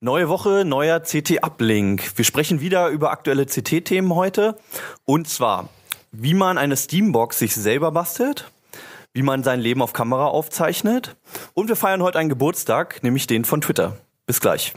[0.00, 2.16] Neue Woche, neuer CT-Uplink.
[2.16, 4.56] Wir sprechen wieder über aktuelle CT-Themen heute.
[5.04, 5.70] Und zwar,
[6.12, 8.48] wie man eine Steambox sich selber bastelt,
[9.12, 11.16] wie man sein Leben auf Kamera aufzeichnet.
[11.52, 13.96] Und wir feiern heute einen Geburtstag, nämlich den von Twitter.
[14.24, 14.72] Bis gleich.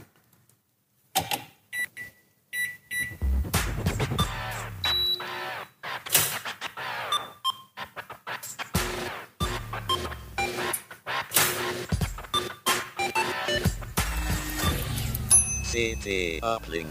[15.82, 16.86] CT Uplink.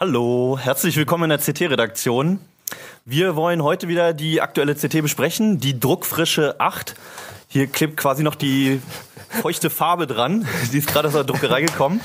[0.00, 2.40] Hallo, herzlich willkommen in der CT-Redaktion.
[3.04, 6.96] Wir wollen heute wieder die aktuelle CT besprechen, die druckfrische 8.
[7.46, 8.80] Hier klebt quasi noch die
[9.28, 10.48] feuchte Farbe dran.
[10.72, 12.00] Die ist gerade aus der Druckerei gekommen.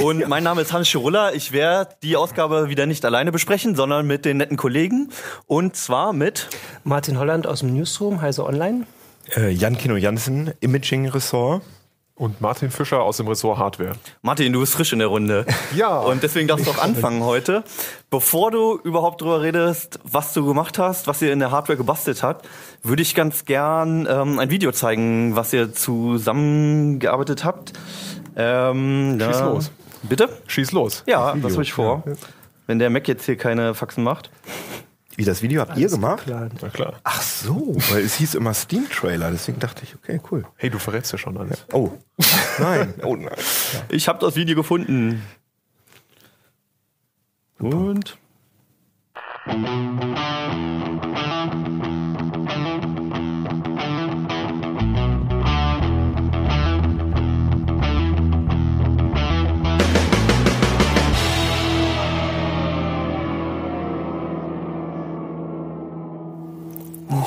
[0.00, 1.32] Und mein Name ist Hans Schirulla.
[1.32, 5.10] Ich werde die Ausgabe wieder nicht alleine besprechen, sondern mit den netten Kollegen.
[5.46, 6.48] Und zwar mit
[6.84, 8.86] Martin Holland aus dem Newsroom, Heise Online.
[9.36, 11.60] Äh, Jan Kino Jansen, Imaging Ressort.
[12.16, 13.94] Und Martin Fischer aus dem Ressort Hardware.
[14.22, 15.44] Martin, du bist frisch in der Runde.
[15.74, 15.98] Ja.
[15.98, 17.64] Und deswegen darfst du auch anfangen heute.
[18.08, 22.22] Bevor du überhaupt drüber redest, was du gemacht hast, was ihr in der Hardware gebastelt
[22.22, 22.48] habt,
[22.84, 27.72] würde ich ganz gern ähm, ein Video zeigen, was ihr zusammengearbeitet habt.
[28.36, 29.70] Ähm, Schieß da- los.
[30.04, 30.28] Bitte?
[30.46, 31.02] Schieß los.
[31.06, 32.04] Ja, das habe ich vor.
[32.68, 34.30] Wenn der Mac jetzt hier keine Faxen macht.
[35.16, 36.24] Wie das Video habt ihr gemacht?
[36.24, 36.48] Klar.
[36.60, 36.94] Na klar.
[37.04, 40.44] Ach so, weil es hieß immer Steam Trailer, deswegen dachte ich, okay, cool.
[40.56, 41.64] Hey, du verrätst ja schon alles.
[41.72, 41.90] Oh,
[42.58, 43.34] nein, oh nein.
[43.90, 45.22] Ich habe das Video gefunden.
[47.58, 48.18] Und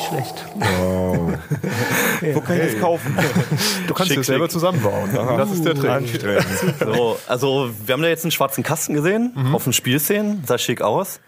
[0.08, 0.45] Schlecht.
[0.59, 3.17] Wo kann ich das kaufen?
[3.88, 5.09] Du kannst es selber zusammenbauen.
[5.14, 5.89] Das ist der Trick.
[5.89, 6.45] Anstrengend.
[6.80, 10.81] So, also wir haben da jetzt einen schwarzen Kasten gesehen auf den Spielszenen, sah schick
[10.81, 11.19] aus.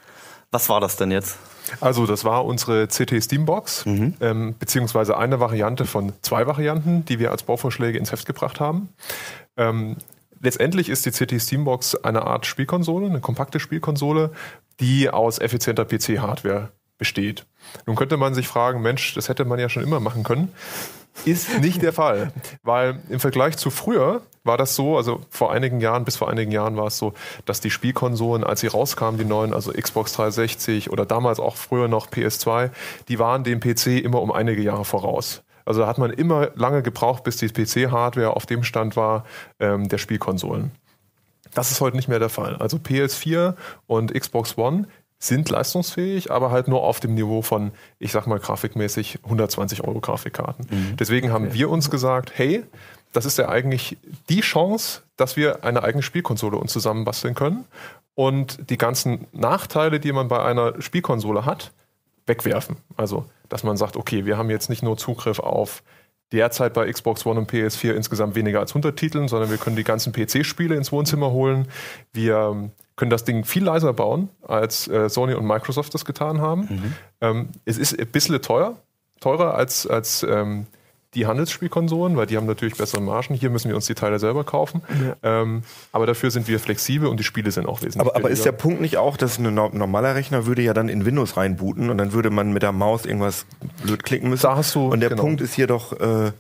[0.51, 1.37] Was war das denn jetzt?
[1.79, 7.31] Also das war unsere CT Steambox, ähm, beziehungsweise eine Variante von zwei Varianten, die wir
[7.31, 8.89] als Bauvorschläge ins Heft gebracht haben.
[9.57, 9.97] Ähm,
[10.41, 14.31] letztendlich ist die CT Steambox eine Art Spielkonsole, eine kompakte Spielkonsole,
[14.79, 17.45] die aus effizienter PC-Hardware besteht.
[17.85, 20.53] Nun könnte man sich fragen, Mensch, das hätte man ja schon immer machen können.
[21.25, 22.31] Ist nicht der Fall,
[22.63, 26.51] weil im Vergleich zu früher war das so, also vor einigen Jahren, bis vor einigen
[26.51, 27.13] Jahren war es so,
[27.45, 31.87] dass die Spielkonsolen, als sie rauskamen, die neuen, also Xbox 360 oder damals auch früher
[31.87, 32.69] noch PS2,
[33.09, 35.43] die waren dem PC immer um einige Jahre voraus.
[35.65, 39.25] Also da hat man immer lange gebraucht, bis die PC-Hardware auf dem Stand war
[39.59, 40.71] ähm, der Spielkonsolen.
[41.53, 42.55] Das ist heute nicht mehr der Fall.
[42.55, 43.55] Also PS4
[43.87, 44.87] und Xbox One
[45.19, 49.99] sind leistungsfähig, aber halt nur auf dem Niveau von, ich sag mal, grafikmäßig 120 Euro
[49.99, 50.95] Grafikkarten.
[50.97, 52.63] Deswegen haben wir uns gesagt, hey,
[53.11, 53.97] das ist ja eigentlich
[54.29, 57.65] die Chance, dass wir eine eigene Spielkonsole uns zusammenbasteln können
[58.15, 61.71] und die ganzen Nachteile, die man bei einer Spielkonsole hat,
[62.25, 62.77] wegwerfen.
[62.95, 65.83] Also, dass man sagt, okay, wir haben jetzt nicht nur Zugriff auf
[66.31, 69.83] derzeit bei Xbox One und PS4 insgesamt weniger als 100 Titeln, sondern wir können die
[69.83, 71.67] ganzen PC-Spiele ins Wohnzimmer holen.
[72.13, 76.41] Wir ähm, können das Ding viel leiser bauen, als äh, Sony und Microsoft das getan
[76.41, 76.67] haben.
[77.21, 78.75] Ähm, es ist ein bisschen teuer,
[79.19, 80.67] teurer als, als ähm,
[81.15, 83.33] die Handelsspielkonsolen, weil die haben natürlich bessere Margen.
[83.33, 84.81] Hier müssen wir uns die Teile selber kaufen.
[85.23, 88.45] Ähm, aber dafür sind wir flexibel und die Spiele sind auch wesentlich Aber, aber ist
[88.45, 88.51] der.
[88.51, 91.97] Punkt nicht auch, dass ein no- normaler Rechner würde ja dann in Windows reinbooten und
[91.97, 93.45] dann würde man mit der Maus irgendwas
[93.83, 94.43] blöd klicken müssen?
[94.43, 95.23] Da hast du- Und der genau.
[95.23, 96.31] Punkt ist hier doch äh,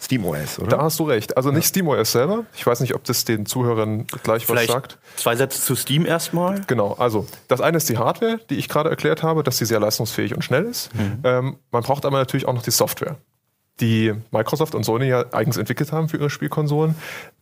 [0.00, 0.76] SteamOS, oder?
[0.76, 1.36] Da hast du recht.
[1.36, 2.44] Also nicht SteamOS selber.
[2.56, 4.98] Ich weiß nicht, ob das den Zuhörern gleich was Vielleicht sagt.
[5.16, 6.62] zwei Sätze zu Steam erstmal.
[6.66, 9.80] Genau, also das eine ist die Hardware, die ich gerade erklärt habe, dass sie sehr
[9.80, 10.90] leistungsfähig und schnell ist.
[11.24, 13.16] Ähm, man braucht aber natürlich auch noch die Software,
[13.80, 16.94] die Microsoft und Sony ja eigens entwickelt haben für ihre Spielkonsolen.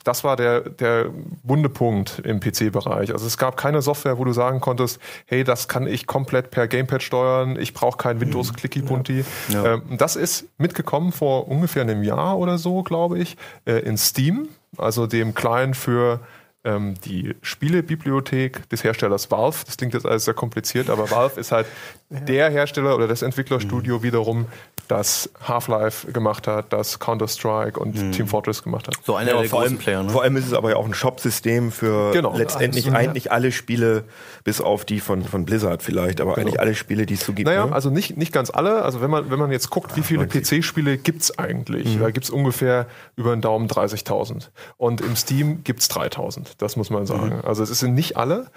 [0.05, 1.11] Das war der, der
[1.43, 3.13] wunde Punkt im PC-Bereich.
[3.13, 6.69] Also es gab keine Software, wo du sagen konntest, hey, das kann ich komplett per
[6.69, 9.25] Gamepad steuern, ich brauche kein Windows Clicky Bunti.
[9.53, 14.49] Ähm, das ist mitgekommen vor ungefähr einem Jahr oder so, glaube ich, äh, in Steam,
[14.79, 16.21] also dem Client für
[16.65, 19.65] ähm, die Spielebibliothek des Herstellers Valve.
[19.67, 21.67] Das klingt jetzt alles sehr kompliziert, aber Valve ist halt
[22.09, 24.47] der Hersteller oder das Entwicklerstudio wiederum,
[24.93, 28.97] das Half-Life gemacht hat, das Counter-Strike und Team Fortress gemacht hat.
[29.05, 30.11] So einer Ja, der vor, allem, Player, ne?
[30.11, 32.37] vor allem ist es aber ja auch ein Shop-System für Genau.
[32.37, 32.93] letztendlich ja.
[32.93, 34.05] eigentlich alle Spiele,
[34.45, 37.49] bis auf die von, von Blizzard vielleicht, aber eigentlich alle Spiele, die es so gibt.
[37.49, 37.73] Naja, ne?
[37.73, 38.83] also nicht, nicht ganz alle.
[38.83, 41.97] Also wenn man, wenn man jetzt guckt, wie viele PC-Spiele gibt's eigentlich?
[41.97, 42.01] Mhm.
[42.01, 42.87] Da gibt's ungefähr
[43.17, 44.51] über den Daumen 30.000.
[44.77, 46.49] Und im Steam gibt's 3.000.
[46.59, 47.37] Das muss man sagen.
[47.37, 47.45] Mhm.
[47.47, 48.49] Also es sind nicht alle.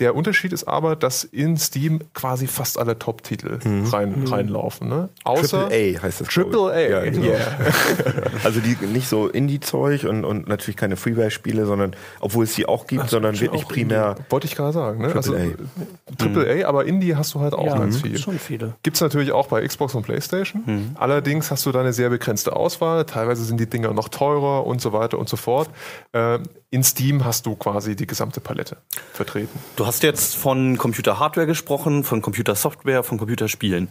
[0.00, 3.58] Der Unterschied ist aber, dass in Steam quasi fast alle Top-Titel
[3.92, 4.88] rein, reinlaufen.
[4.88, 5.10] Ne?
[5.24, 6.28] Außer Triple A heißt das.
[6.28, 6.80] Triple A.
[6.80, 7.26] Ja, genau.
[7.26, 7.38] yeah.
[8.44, 12.86] Also die nicht so Indie-Zeug und, und natürlich keine Freeware-Spiele, sondern obwohl es die auch
[12.86, 14.16] gibt, sondern wirklich primär.
[14.30, 15.02] Wollte ich gerade sagen.
[15.02, 15.14] Ne?
[15.14, 15.68] Also, Triple
[16.16, 18.18] Triple A, aber Indie hast du halt auch ja, ganz viel.
[18.18, 18.74] schon viele.
[18.82, 20.94] Gibt es natürlich auch bei Xbox und PlayStation.
[20.94, 23.04] Allerdings hast du da eine sehr begrenzte Auswahl.
[23.04, 25.68] Teilweise sind die Dinger noch teurer und so weiter und so fort.
[26.12, 28.78] Ähm, in Steam hast du quasi die gesamte Palette
[29.12, 29.58] vertreten.
[29.76, 33.88] Du hast jetzt von Computer-Hardware gesprochen, von Computersoftware, von Computerspielen.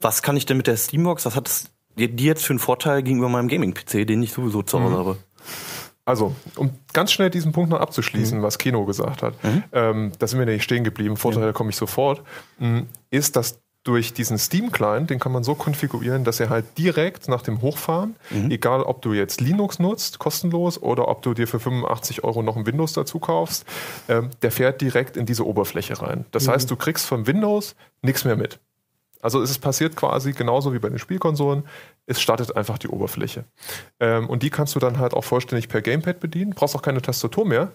[0.00, 3.02] Was kann ich denn mit der Steambox, was hat es dir jetzt für einen Vorteil
[3.02, 5.16] gegenüber meinem Gaming-PC, den ich sowieso zu Hause habe?
[6.04, 9.34] Also, um ganz schnell diesen Punkt noch abzuschließen, was Keno gesagt hat,
[9.72, 12.22] ähm, da sind wir nämlich stehen geblieben, Vorteil komme ich sofort,
[12.60, 17.28] mh, ist, dass durch diesen Steam-Client, den kann man so konfigurieren, dass er halt direkt
[17.28, 18.16] nach dem Hochfahren,
[18.50, 22.56] egal ob du jetzt Linux nutzt, kostenlos, oder ob du dir für 85 Euro noch
[22.56, 23.64] ein Windows dazu kaufst,
[24.08, 26.26] ähm, der fährt direkt in diese Oberfläche rein.
[26.32, 28.58] Das heißt, du kriegst von Windows nichts mehr mit.
[29.22, 31.64] Also es passiert quasi genauso wie bei den Spielkonsolen.
[32.06, 33.44] Es startet einfach die Oberfläche.
[33.98, 36.52] Ähm, und die kannst du dann halt auch vollständig per Gamepad bedienen.
[36.54, 37.72] Brauchst auch keine Tastatur mehr.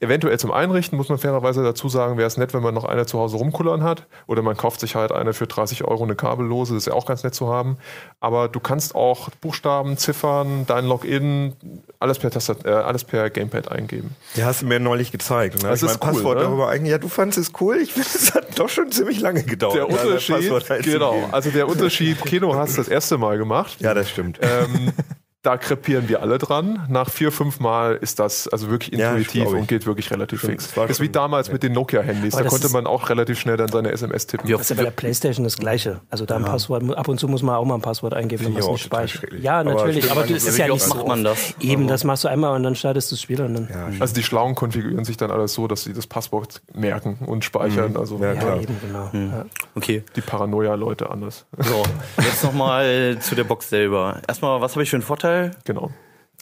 [0.00, 3.06] Eventuell zum Einrichten muss man fairerweise dazu sagen, wäre es nett, wenn man noch eine
[3.06, 4.06] zu Hause rumkullern hat.
[4.26, 6.74] Oder man kauft sich halt eine für 30 Euro, eine kabellose.
[6.74, 7.78] Das ist ja auch ganz nett zu haben.
[8.20, 11.54] Aber du kannst auch Buchstaben, Ziffern, dein Login,
[11.98, 14.14] alles per, Tastat äh, alles per Gamepad eingeben.
[14.36, 15.62] Die hast du mir neulich gezeigt.
[15.62, 16.44] Da Das ich ist mein cool, Passwort ne?
[16.44, 16.90] darüber eigentlich.
[16.90, 17.78] Ja, du fandest es cool.
[17.78, 19.76] Ich finde, es hat doch schon ziemlich lange gedauert.
[19.76, 23.45] Der Unterschied, genau, also der Unterschied, Keno es das erste Mal gemacht.
[23.80, 24.38] Ja, das stimmt.
[24.42, 24.92] Ähm,
[25.46, 26.84] da krepieren wir alle dran.
[26.88, 29.48] Nach vier, fünf Mal ist das also wirklich Ja, intuitiv ich.
[29.48, 30.74] und geht wirklich relativ Stimmt, fix.
[30.74, 32.34] das ist wie damals mit den Nokia-Handys.
[32.34, 34.48] Aber Da konnte man auch relativ schnell dann seine SMS tippen.
[34.48, 36.00] Wie oft Das ist ja bei der Playstation das Gleiche.
[36.10, 38.52] Also da ein Passwort, ab und zu muss man auch mal ein Passwort eingeben, wenn
[38.54, 39.32] man es nicht speichert.
[39.40, 41.54] Ja, Aber natürlich, aber, man- das ja, ist ja nicht so macht man das?
[41.60, 43.68] Eben, das machst du einmal und dann startest du das Spiel und dann.
[43.70, 47.44] Ja, Also die Schlauen konfigurieren sich dann alles so, dass sie das Passwort merken und
[47.44, 47.96] speichern.
[47.96, 48.60] Also Ja, Ja, klar.
[48.60, 49.10] eben, genau.
[49.12, 49.44] Ja.
[49.76, 50.02] Okay.
[50.16, 51.44] die Paranoia-Leute anders.
[51.58, 51.82] So,
[52.22, 54.20] jetzt nochmal zu der Box selber.
[54.26, 55.35] Erstmal, was habe ich für einen Vorteil?
[55.64, 55.90] Genau.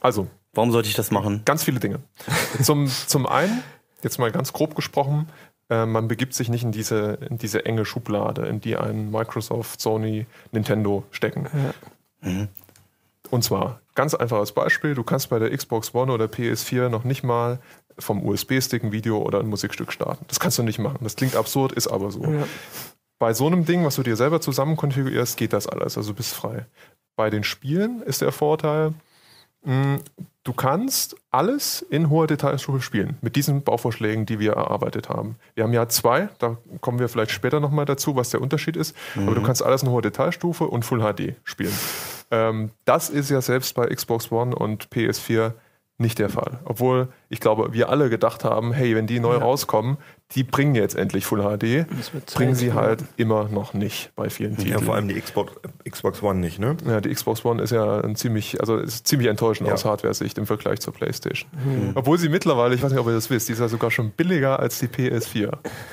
[0.00, 1.42] Also, Warum sollte ich das machen?
[1.44, 2.00] ganz viele Dinge.
[2.62, 3.62] zum, zum einen,
[4.02, 5.28] jetzt mal ganz grob gesprochen,
[5.70, 9.80] äh, man begibt sich nicht in diese, in diese enge Schublade, in die ein Microsoft,
[9.80, 11.48] Sony, Nintendo stecken.
[13.30, 17.24] Und zwar, ganz einfaches Beispiel, du kannst bei der Xbox One oder PS4 noch nicht
[17.24, 17.58] mal
[17.98, 20.24] vom USB-Stick ein Video oder ein Musikstück starten.
[20.28, 20.98] Das kannst du nicht machen.
[21.02, 22.22] Das klingt absurd, ist aber so.
[23.24, 25.96] Bei so einem Ding, was du dir selber zusammen konfigurierst, geht das alles.
[25.96, 26.66] Also du bist frei.
[27.16, 28.92] Bei den Spielen ist der Vorteil,
[29.62, 30.00] mh,
[30.42, 33.16] du kannst alles in hoher Detailstufe spielen.
[33.22, 35.36] Mit diesen Bauvorschlägen, die wir erarbeitet haben.
[35.54, 38.94] Wir haben ja zwei, da kommen wir vielleicht später nochmal dazu, was der Unterschied ist.
[39.16, 41.72] Aber du kannst alles in hoher Detailstufe und Full HD spielen.
[42.30, 45.54] Ähm, das ist ja selbst bei Xbox One und PS4
[45.96, 46.60] nicht der Fall.
[46.66, 49.98] Obwohl ich glaube, wir alle gedacht haben, hey, wenn die neu rauskommen,
[50.34, 51.86] die bringen jetzt endlich Full HD,
[52.34, 52.74] bringen sie ja.
[52.74, 54.84] halt immer noch nicht bei vielen Ja, Titeln.
[54.84, 55.52] vor allem die Xbox,
[55.88, 56.76] Xbox One nicht, ne?
[56.88, 59.74] Ja, die Xbox One ist ja ein ziemlich, also ist ziemlich enttäuschend Ja.
[59.74, 61.48] aus Hardware-Sicht im Vergleich zur PlayStation.
[61.94, 64.10] Obwohl sie mittlerweile, ich weiß nicht, ob ihr das wisst, die ist ja sogar schon
[64.10, 65.52] billiger als die PS4.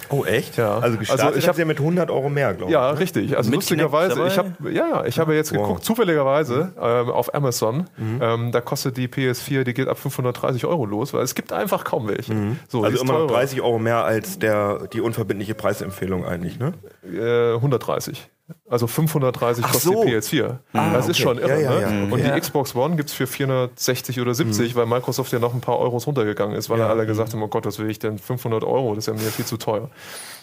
[0.10, 0.58] Oh, echt?
[0.58, 0.78] Ja.
[0.80, 2.74] Also gestartet Also ich ich hab- habe ja mit 100 Euro mehr, glaube ich.
[2.74, 3.36] Ja, richtig.
[3.38, 5.62] Also Mit lustigerweise, ich habe ja, ja, ich habe jetzt Wow.
[5.64, 7.88] geguckt, zufälligerweise ähm, auf Amazon.
[8.00, 11.86] Ähm, da kostet die PS4, die geht ab 530 Euro los, weil es gibt einfach
[11.86, 12.34] kaum welche.
[12.68, 13.40] So, die Also ist immer noch teurer.
[13.40, 16.74] 30 Euro mehr als der, die unverbindliche Preisempfehlung eigentlich, ne?
[17.04, 18.30] Äh, 130.
[18.70, 20.04] Also 530 Ach kostet so.
[20.04, 20.58] die PS4.
[20.74, 21.22] das ist okay.
[21.24, 21.62] schon irre.
[21.62, 22.06] Ja, ja, ne?
[22.08, 22.14] ja.
[22.14, 22.34] Und Ja.
[22.36, 26.06] die Xbox One gibt's für 460 oder 70, weil Microsoft ja noch ein paar Euros
[26.06, 26.88] runtergegangen ist, weil Ja.
[26.90, 28.18] alle gesagt haben, oh Gott, was will ich denn?
[28.18, 29.90] 500 Euro, das ist ja mir viel zu teuer.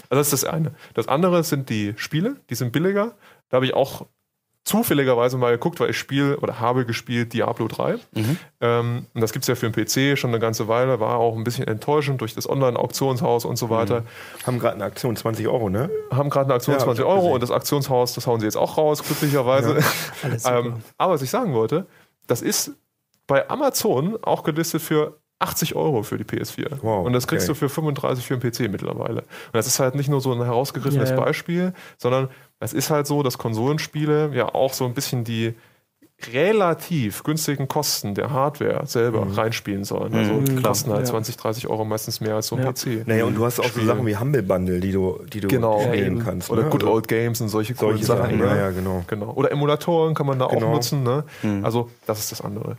[0.09, 0.73] Also das ist das eine.
[0.95, 3.12] Das andere sind die Spiele, die sind billiger.
[3.50, 4.07] Da habe ich auch
[4.68, 7.96] zufälligerweise mal geguckt, weil ich spiele oder habe gespielt Diablo 3.
[8.60, 11.42] Ähm, und das gibt's ja für den PC schon eine ganze Weile, war auch ein
[11.42, 14.04] bisschen enttäuschend durch das Online-Auktionshaus und so weiter.
[14.46, 15.88] Haben gerade eine Aktion 20 Euro, ne?
[16.10, 18.40] Haben gerade eine Aktion Ja, hab 20 ich auch Euro und das Aktionshaus, das hauen
[18.40, 19.80] sie jetzt auch raus, glücklicherweise.
[20.37, 20.58] Super.
[20.58, 21.87] ähm, aber was ich sagen wollte,
[22.26, 22.72] das ist
[23.26, 26.78] bei Amazon auch gelistet für 80 Euro für die PS4.
[26.83, 27.59] Wow, und das kriegst okay.
[27.61, 29.21] du für 35 für den PC mittlerweile.
[29.21, 31.16] Und das ist halt nicht nur so ein herausgegriffenes ja.
[31.16, 32.28] Beispiel, sondern
[32.61, 35.54] es ist halt so, dass Konsolenspiele ja auch so ein bisschen die
[36.33, 40.12] relativ günstigen Kosten der Hardware selber reinspielen sollen.
[40.14, 41.11] Also Mhm, kosten halt Ja.
[41.12, 42.73] 20, 30 Euro meistens mehr als so ein Ja.
[42.73, 43.04] PC.
[43.07, 43.87] Naja, und du hast auch so Spiele.
[43.87, 45.80] Sachen wie Humble Bundle, die du, die du Genau.
[45.80, 46.50] spielen kannst.
[46.50, 46.71] Oder ne?
[46.71, 48.23] Good Also Old Games und solche solche Sachen.
[48.23, 48.47] Sachen, ne?
[48.47, 49.04] ja, ja, genau.
[49.07, 49.30] Genau.
[49.33, 50.73] Oder Emulatoren kann man da auch Genau.
[50.73, 51.04] nutzen.
[51.04, 51.23] Ne?
[51.62, 52.76] Also das ist das andere.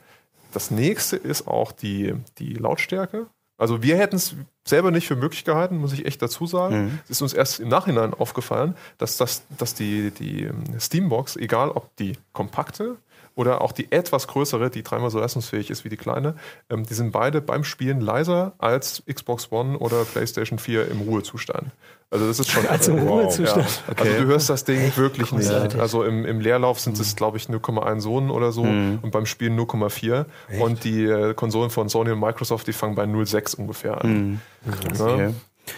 [0.51, 3.27] Das nächste ist auch die, die Lautstärke.
[3.58, 7.00] Also wir hätten es selber nicht für möglich gehalten, muss ich echt dazu sagen.
[7.03, 11.94] Es ist uns erst im Nachhinein aufgefallen, dass, das, dass die, die Steambox, egal ob
[11.98, 12.96] die kompakte
[13.39, 16.36] oder auch die etwas größere, die dreimal so leistungsfähig ist wie die kleine,
[16.69, 21.72] ähm, die sind beide beim Spielen leiser als Xbox One oder PlayStation 4 im Ruhezustand.
[22.12, 23.22] Also das ist schon Also im wow.
[23.22, 23.84] Ruhezustand.
[23.88, 23.93] Ja.
[23.96, 25.50] Also du hörst das Ding wirklich nicht.
[25.50, 29.58] Also im, im Leerlauf sind es, glaube ich, 0,1 Sonen oder so und beim Spielen
[29.58, 30.25] 0,4.
[30.60, 34.41] Und die äh, Konsolen von Sony und Microsoft, die fangen bei 0,6 ungefähr an.
[34.65, 35.05] Ja.
[35.05, 35.34] Okay.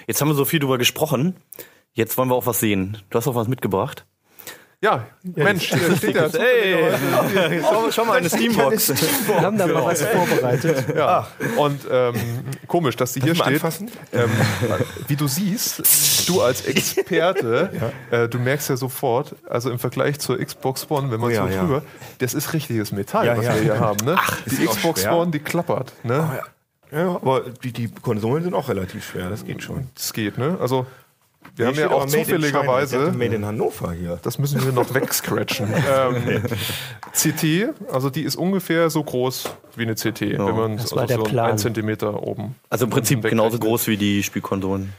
[0.07, 1.35] Jetzt haben wir so viel drüber gesprochen.
[1.93, 2.97] Jetzt wollen wir auch was sehen.
[3.11, 4.05] Du hast auch was mitgebracht.
[4.83, 6.27] Ja, Mensch, hier steht ja.
[6.33, 6.91] Hey,
[7.61, 8.89] schau, schau mal, eine Steambox.
[9.27, 10.85] Wir haben da mal was vorbereitet.
[10.95, 11.27] Ja.
[11.57, 12.15] Und ähm,
[12.67, 13.47] komisch, dass die hier steht.
[13.47, 13.91] anfassen?
[14.11, 14.29] Ähm,
[15.07, 20.39] wie du siehst, du als Experte, äh, du merkst ja sofort, also im Vergleich zur
[20.39, 21.61] Xbox One, wenn man Oh ja, so ja.
[21.61, 21.83] drüber,
[22.17, 23.55] das ist richtiges Metall, Ja, was ja.
[23.55, 24.03] wir hier haben.
[24.03, 24.15] Ne?
[24.47, 25.05] die die Xbox?
[25.05, 25.93] One, die klappert.
[26.03, 26.41] Ne?
[26.91, 29.89] Ja, aber die, die Konsolen sind auch relativ schwer, das geht schon.
[29.95, 30.57] Das geht, ne?
[30.59, 30.88] Also
[31.55, 33.12] wir haben Hier ja auch zufälligerweise.
[33.12, 34.20] Made in Hannover hier.
[34.22, 35.67] Das müssen wir noch wegscratchen.
[35.74, 36.43] ähm,
[37.13, 41.08] CT, also die ist ungefähr so groß wie eine CT, wenn man das war also
[41.15, 41.50] der so Plan.
[41.50, 42.55] einen Zentimeter oben.
[42.70, 44.93] Also im Prinzip genauso groß wie die Spielkonsolen.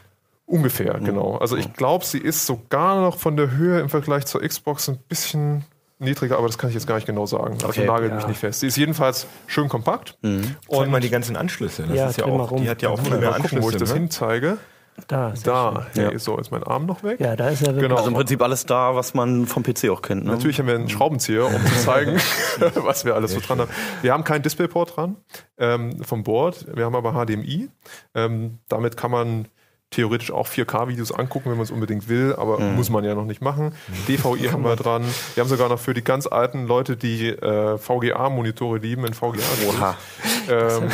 [0.47, 1.37] Ungefähr, genau.
[1.39, 4.99] Also ich glaube, sie ist sogar noch von der Höhe im Vergleich zur Xbox ein
[5.09, 5.65] bisschen
[5.99, 7.55] niedriger, aber das kann ich jetzt gar nicht genau sagen.
[7.65, 7.87] Also Okay.
[7.87, 8.17] nagelt Ja.
[8.17, 8.61] mich nicht fest.
[8.61, 10.19] Sie ist jedenfalls schön kompakt.
[10.23, 11.85] Und mal die ganzen Anschlüsse.
[11.85, 13.79] Das Ja, ist ja auch, die hat ja auch viel mehr gucken, wo ich Anschlüsse.
[13.79, 14.01] das Ne?
[14.01, 14.59] hinzeige.
[15.09, 16.09] Da, sehr Da, Ja.
[16.11, 17.19] hey, so ist mein Arm noch weg.
[17.21, 17.85] Ja, da ist er wirklich.
[17.85, 17.97] Genau.
[17.97, 20.25] Also im Prinzip alles da, was man vom PC auch kennt.
[20.25, 20.31] Ne?
[20.33, 22.21] Natürlich haben wir einen Schraubenzieher, um zu zeigen,
[22.75, 23.71] was wir alles so dran haben.
[24.03, 25.17] Wir haben keinen Displayport dran
[25.59, 26.67] ähm, vom Board.
[26.75, 27.69] Wir haben aber HDMI.
[28.15, 29.49] Ähm, damit kann man
[29.91, 33.43] theoretisch auch 4K-Videos angucken, wenn man es unbedingt will, aber muss man ja noch nicht
[33.43, 33.75] machen.
[34.09, 35.05] DVI haben wir dran.
[35.35, 39.43] Wir haben sogar noch für die ganz alten Leute, die äh, VGA-Monitore lieben, in VGA.
[39.69, 39.97] Oha.
[40.49, 40.89] Ähm,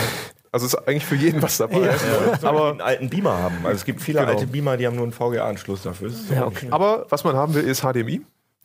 [0.52, 1.95] also ist eigentlich für jeden was dabei.
[2.43, 3.57] Aber einen alten Beamer haben.
[3.64, 4.33] Also es gibt viele Genau.
[4.33, 6.11] alte Beamer, die haben nur einen VGA-Anschluss dafür.
[6.35, 6.69] Ja, okay.
[6.71, 8.23] Aber was man haben will, ist HDMI.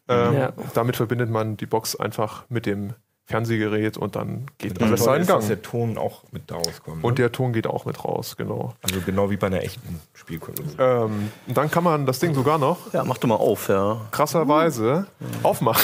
[0.09, 0.53] Ähm, Ja.
[0.73, 2.93] Damit verbindet man die Box einfach mit dem
[3.25, 5.47] Fernsehgerät und dann geht toll alles ist, seinen dass Gang.
[5.47, 7.03] der Ton auch mit da rauskommt.
[7.03, 7.15] Und ne?
[7.15, 8.73] der Ton geht auch mit raus, genau.
[8.81, 10.67] also genau wie bei einer echten Spielkonsole.
[10.77, 14.01] Ähm, und dann kann man das Ding sogar noch Ja, mach doch mal auf, ja.
[14.11, 15.07] krasserweise
[15.41, 15.83] aufmachen.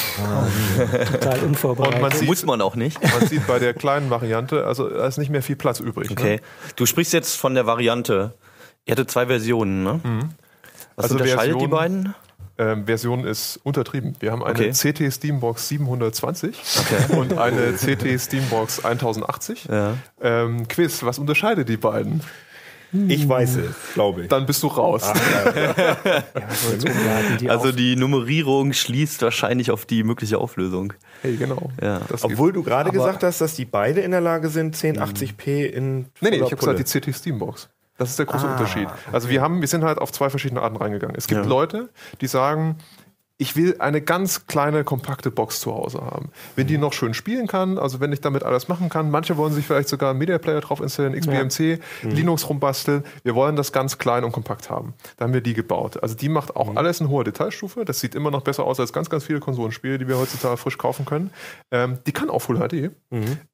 [1.14, 1.96] total unvorbereitet.
[1.96, 3.02] Und man sieht, Muss man auch nicht.
[3.02, 6.12] man sieht bei der kleinen Variante, also da ist nicht mehr viel Platz übrig.
[6.12, 6.36] Okay.
[6.38, 6.42] Ne?
[6.76, 8.34] Du sprichst jetzt von der Variante.
[8.86, 10.00] Ihr hattet zwei Versionen, ne?
[10.98, 12.16] Was Also unterscheidet die Version- beiden?
[12.60, 14.16] Ähm, Version ist untertrieben.
[14.20, 14.72] Wir haben eine Okay.
[14.94, 16.58] CT Steambox 720
[17.18, 19.70] und eine CT Steambox 1080.
[19.72, 19.94] Ja.
[20.22, 22.22] Ähm, Quiz, was unterscheidet die beiden?
[23.08, 24.28] Ich weiß es, glaube ich.
[24.30, 25.04] Dann bist du raus.
[25.06, 26.24] Laden
[27.40, 27.76] die Also auf.
[27.76, 30.94] die Nummerierung schließt wahrscheinlich auf die mögliche Auflösung.
[31.22, 31.70] Hey, genau.
[31.82, 32.02] Ja.
[32.22, 36.32] Obwohl du gerade gesagt hast, dass die beide in der Lage sind, 1080p in Nee,
[36.32, 37.70] nee, ich habe gesagt, die CT Steambox.
[38.00, 38.88] Das ist der große Unterschied.
[39.12, 41.16] Also wir haben, wir sind halt auf zwei verschiedene Arten reingegangen.
[41.16, 41.48] Es gibt Ja.
[41.48, 41.90] Leute,
[42.22, 42.78] die sagen,
[43.42, 46.30] ich will eine ganz kleine, kompakte Box zu Hause haben.
[46.58, 49.54] Wenn die noch schön spielen kann, also wenn ich damit alles machen kann, manche wollen
[49.54, 53.06] sich vielleicht sogar einen Media Player drauf installieren, XBMC, Linux rumbasteln.
[53.24, 54.94] Wir wollen das ganz klein und kompakt haben.
[55.16, 56.04] Da haben wir die gebaut.
[56.04, 57.86] Also die macht auch alles in hoher Detailstufe.
[57.86, 60.78] Das sieht immer noch besser aus als ganz, ganz viele Konsolenspiele, die wir heutzutage frisch
[60.78, 61.30] kaufen können.
[61.72, 62.92] Ähm, die kann auch Full HD.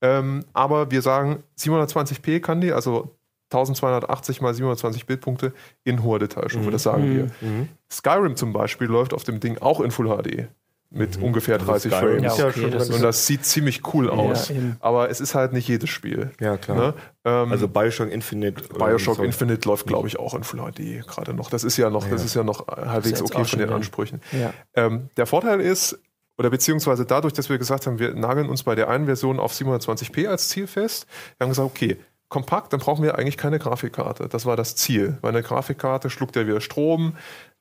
[0.01, 3.14] Ähm, aber wir sagen, 720p kann die, also
[3.51, 7.67] 1280 mal 720 Bildpunkte in hoher Detailstufe, das sagen wir.
[7.91, 10.47] Skyrim zum Beispiel läuft auf dem Ding auch in Full HD
[10.91, 12.37] mit ungefähr 30 Also Frames.
[12.37, 14.49] ja okay, das Und das sieht ziemlich cool aus.
[14.49, 14.77] eben.
[14.79, 16.31] aber es ist halt nicht jedes Spiel.
[16.39, 16.77] Ja, klar.
[16.77, 16.93] Ne?
[17.25, 18.63] Ähm, Also Bioshock Infinite.
[18.73, 19.19] Bioshock.
[19.19, 21.49] Infinite läuft, glaube ich, auch in Full HD gerade noch.
[21.49, 23.75] Das ist ja noch, das ist ja noch halbwegs jetzt okay von den ja.
[23.75, 24.21] Ansprüchen.
[24.31, 24.53] Ja.
[24.75, 25.99] Ähm, der Vorteil ist,
[26.37, 29.53] oder beziehungsweise dadurch, dass wir gesagt haben, wir nageln uns bei der einen Version auf
[29.53, 31.97] 720p als Ziel fest, wir haben gesagt, okay,
[32.29, 34.27] kompakt, dann brauchen wir eigentlich keine Grafikkarte.
[34.29, 35.17] Das war das Ziel.
[35.21, 37.15] Weil eine Grafikkarte schluckt ja wieder Strom,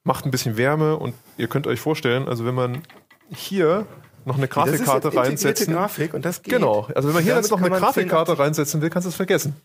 [0.04, 2.82] macht ein bisschen Wärme und ihr könnt euch vorstellen, also wenn man
[3.30, 3.86] hier
[4.26, 5.74] noch eine Das ist Grafikkarte reinsetzen.
[5.74, 6.54] Grafik und das geht.
[6.54, 9.16] Genau, also wenn man hier jetzt noch eine Grafikkarte 1080 reinsetzen will, kannst du es
[9.16, 9.56] vergessen.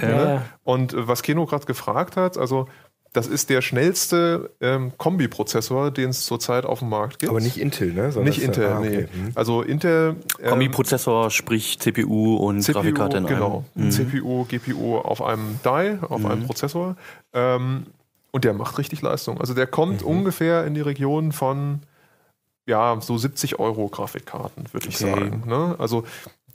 [0.00, 0.14] Ja, Ne?
[0.14, 0.42] ja.
[0.64, 2.66] Und äh, was Keno gerade gefragt hat, also
[3.12, 7.30] das ist der schnellste ähm, Kombi-Prozessor, den es zurzeit auf dem Markt gibt.
[7.30, 8.12] Aber nicht Intel, ne?
[8.12, 9.08] Sondern Nicht Intel, ah, okay.
[9.12, 9.24] nee.
[9.26, 9.32] Hm.
[9.34, 10.16] Also Intel.
[10.40, 13.64] ähm, Kombi-Prozessor, sprich CPU und CPU, Grafikkarte in genau.
[13.74, 13.90] einem.
[13.90, 16.96] CPU, GPU auf einem Die, auf einem Prozessor.
[17.32, 17.86] Ähm,
[18.30, 19.40] und der macht richtig Leistung.
[19.40, 21.80] Also der kommt ungefähr in die Region von
[22.66, 25.10] ja, so 70 Euro Grafikkarten, würde ich Okay.
[25.14, 25.44] sagen.
[25.46, 25.74] Ne?
[25.78, 26.04] Also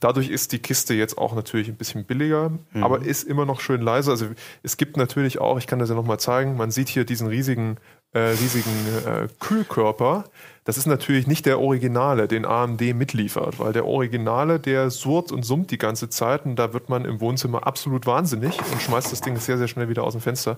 [0.04, 3.80] dadurch ist die Kiste jetzt auch natürlich ein bisschen billiger, aber ist immer noch schön
[3.80, 4.10] leise.
[4.10, 4.26] Also
[4.62, 7.78] es gibt natürlich auch, ich kann das ja nochmal zeigen, man sieht hier diesen riesigen
[8.14, 8.70] äh, riesigen
[9.06, 10.24] äh, Kühlkörper.
[10.66, 15.42] Das ist natürlich nicht der Originale, den AMD mitliefert, weil der Originale, der surrt und
[15.42, 19.20] summt die ganze Zeit und da wird man im Wohnzimmer absolut wahnsinnig und schmeißt das
[19.20, 20.56] Ding sehr, sehr schnell wieder aus dem Fenster.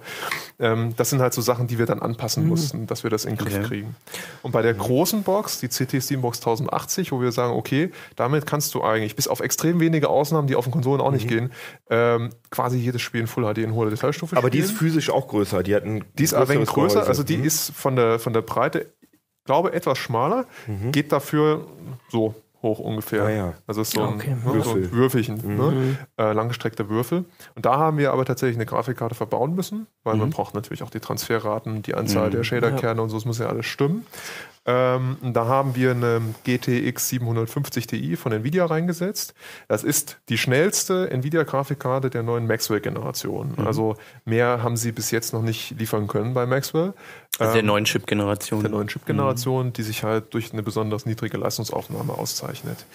[0.60, 3.34] Ähm, das sind halt so Sachen, die wir dann anpassen mussten, dass wir das in
[3.34, 3.64] den Griff Okay.
[3.66, 3.96] kriegen.
[4.42, 8.75] Und bei der großen Box, die CT Steambox 1080, wo wir sagen, okay, damit kannst
[8.76, 11.50] du eigentlich, bis auf extrem wenige Ausnahmen, die auf den Konsolen auch nicht gehen,
[11.90, 15.26] ähm, quasi jedes Spiel in Full HD in hoher Detailstufe Aber die ist physisch auch
[15.26, 15.64] größer.
[15.64, 17.08] Die hat ein Die ist ein wenig größer, Gehäuse.
[17.08, 17.45] also die Mhm.
[17.46, 18.92] Ist von der, von der Breite,
[19.44, 20.44] glaube etwas schmaler,
[20.92, 21.66] geht dafür
[22.08, 23.22] so hoch ungefähr.
[23.24, 23.54] Ah, ja.
[23.66, 24.30] Also ist so ein, Okay.
[24.30, 24.92] ne, so ein Würfel.
[24.92, 25.96] Würfelchen, ne?
[26.18, 27.24] äh, langgestreckter Würfel.
[27.54, 30.90] Und da haben wir aber tatsächlich eine Grafikkarte verbauen müssen, weil man braucht natürlich auch
[30.90, 34.04] die Transferraten, die Anzahl der Shaderkerne und so, es muss ja alles stimmen.
[34.68, 39.32] Ähm, da haben wir eine GTX 750 Ti von Nvidia reingesetzt.
[39.68, 43.58] Das ist die schnellste Nvidia-Grafikkarte der neuen Maxwell-Generation.
[43.64, 46.94] Also mehr haben sie bis jetzt noch nicht liefern können bei Maxwell.
[47.38, 48.60] Also der Ähm, neuen Chip-Generation.
[48.62, 52.86] der neuen Chip-Generation, die sich halt durch eine besonders niedrige Leistungsaufnahme auszeichnet.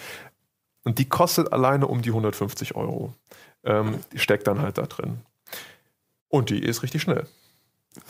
[0.84, 3.12] Und die kostet alleine um die 150 Euro.
[3.64, 5.18] Ähm, die steckt dann halt da drin.
[6.28, 7.26] Und die ist richtig schnell.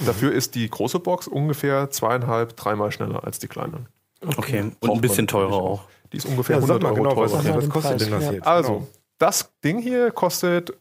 [0.07, 3.87] Dafür ist die große Box ungefähr zweieinhalb, dreimal schneller als die kleine.
[4.37, 5.85] Okay, und Braucht ein bisschen teurer auch.
[6.13, 7.45] Die ist ungefähr Ja, sag 100 mal Euro genau, was, teurer.
[7.45, 8.47] Ja, was kostet denn das jetzt?
[8.47, 8.89] Also, Genau.
[9.19, 10.73] das Ding hier kostet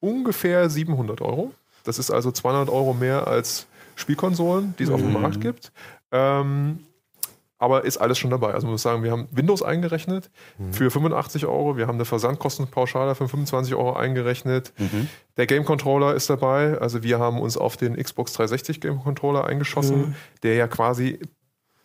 [0.00, 1.52] ungefähr 700 Euro.
[1.82, 3.66] Das ist also 200 Euro mehr als
[3.96, 5.20] Spielkonsolen, die es auf dem Mhm.
[5.20, 5.72] Markt gibt.
[6.12, 6.80] Ähm,
[7.58, 8.52] aber ist alles schon dabei.
[8.52, 10.28] Also man muss sagen, wir haben Windows eingerechnet
[10.72, 11.76] für 85 Euro.
[11.78, 14.72] Wir haben eine Versandkostenpauschale für 25 Euro eingerechnet.
[14.76, 15.08] Mhm.
[15.38, 16.76] Der Game Controller ist dabei.
[16.78, 21.20] Also wir haben uns auf den Xbox 360 Game Controller eingeschossen, der ja quasi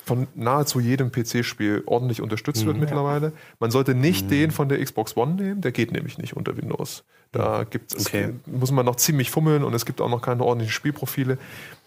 [0.10, 3.32] von nahezu jedem PC-Spiel ordentlich unterstützt wird mittlerweile.
[3.60, 7.04] Man sollte nicht den von der Xbox One nehmen, der geht nämlich nicht unter Windows.
[7.32, 8.34] Da gibt's, es Okay.
[8.48, 11.38] muss man noch ziemlich fummeln und es gibt auch noch keine ordentlichen Spielprofile.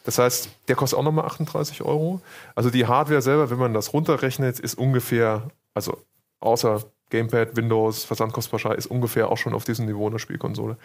[0.04, 2.20] Das heißt, der kostet auch nochmal 38 Euro.
[2.54, 5.98] Also die Hardware selber, wenn man das runterrechnet, ist ungefähr, also
[6.38, 10.76] außer Gamepad, Windows, Versandkostenpauschal, ist ungefähr auch schon auf diesem Niveau einer Spielkonsole.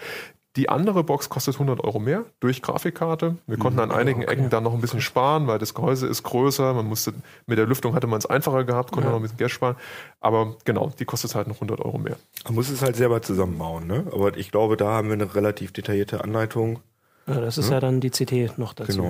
[0.57, 3.37] Die andere Box kostet 100 Euro mehr durch Grafikkarte.
[3.45, 6.73] Wir konnten an einigen Ecken dann noch ein bisschen sparen, weil das Gehäuse ist größer.
[6.73, 7.13] Man musste,
[7.45, 9.75] mit der Lüftung hatte man es einfacher gehabt, konnte noch ein bisschen Geld sparen.
[10.19, 12.17] Aber genau, die kostet halt noch 100 Euro mehr.
[12.45, 14.05] Man muss es halt selber zusammenbauen, ne?
[14.11, 16.79] Aber ich glaube, da haben wir eine relativ detaillierte Anleitung.
[17.27, 19.01] Ja, das ist ja dann die CT noch dazu.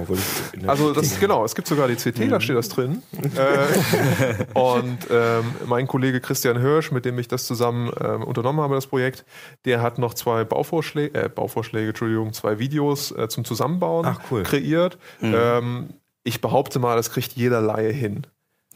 [0.54, 3.04] Genau, Also das ist genau, es gibt sogar die CT, da steht das drin.
[3.36, 8.74] äh, und ähm, mein Kollege Christian Hirsch, mit dem ich das zusammen ähm, unternommen habe,
[8.76, 9.24] das Projekt,
[9.66, 14.44] der hat noch zwei Bauvorschläge, äh, Bauvorschläge, Entschuldigung, zwei Videos äh, zum Zusammenbauen Ach, cool.
[14.44, 14.98] kreiert.
[15.22, 15.90] Ähm,
[16.24, 18.26] ich behaupte mal, das kriegt jeder Laie hin.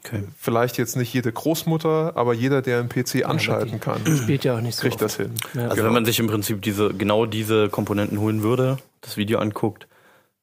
[0.05, 0.23] Okay.
[0.37, 4.61] Vielleicht jetzt nicht jede Großmutter, aber jeder, der einen PC anschalten kann, Spielt ja auch
[4.61, 4.81] nicht so.
[4.81, 5.03] kriegt oft.
[5.03, 5.31] das hin.
[5.53, 5.67] Ja.
[5.67, 9.87] Also wenn man sich im Prinzip diese genau diese Komponenten holen würde, das Video anguckt,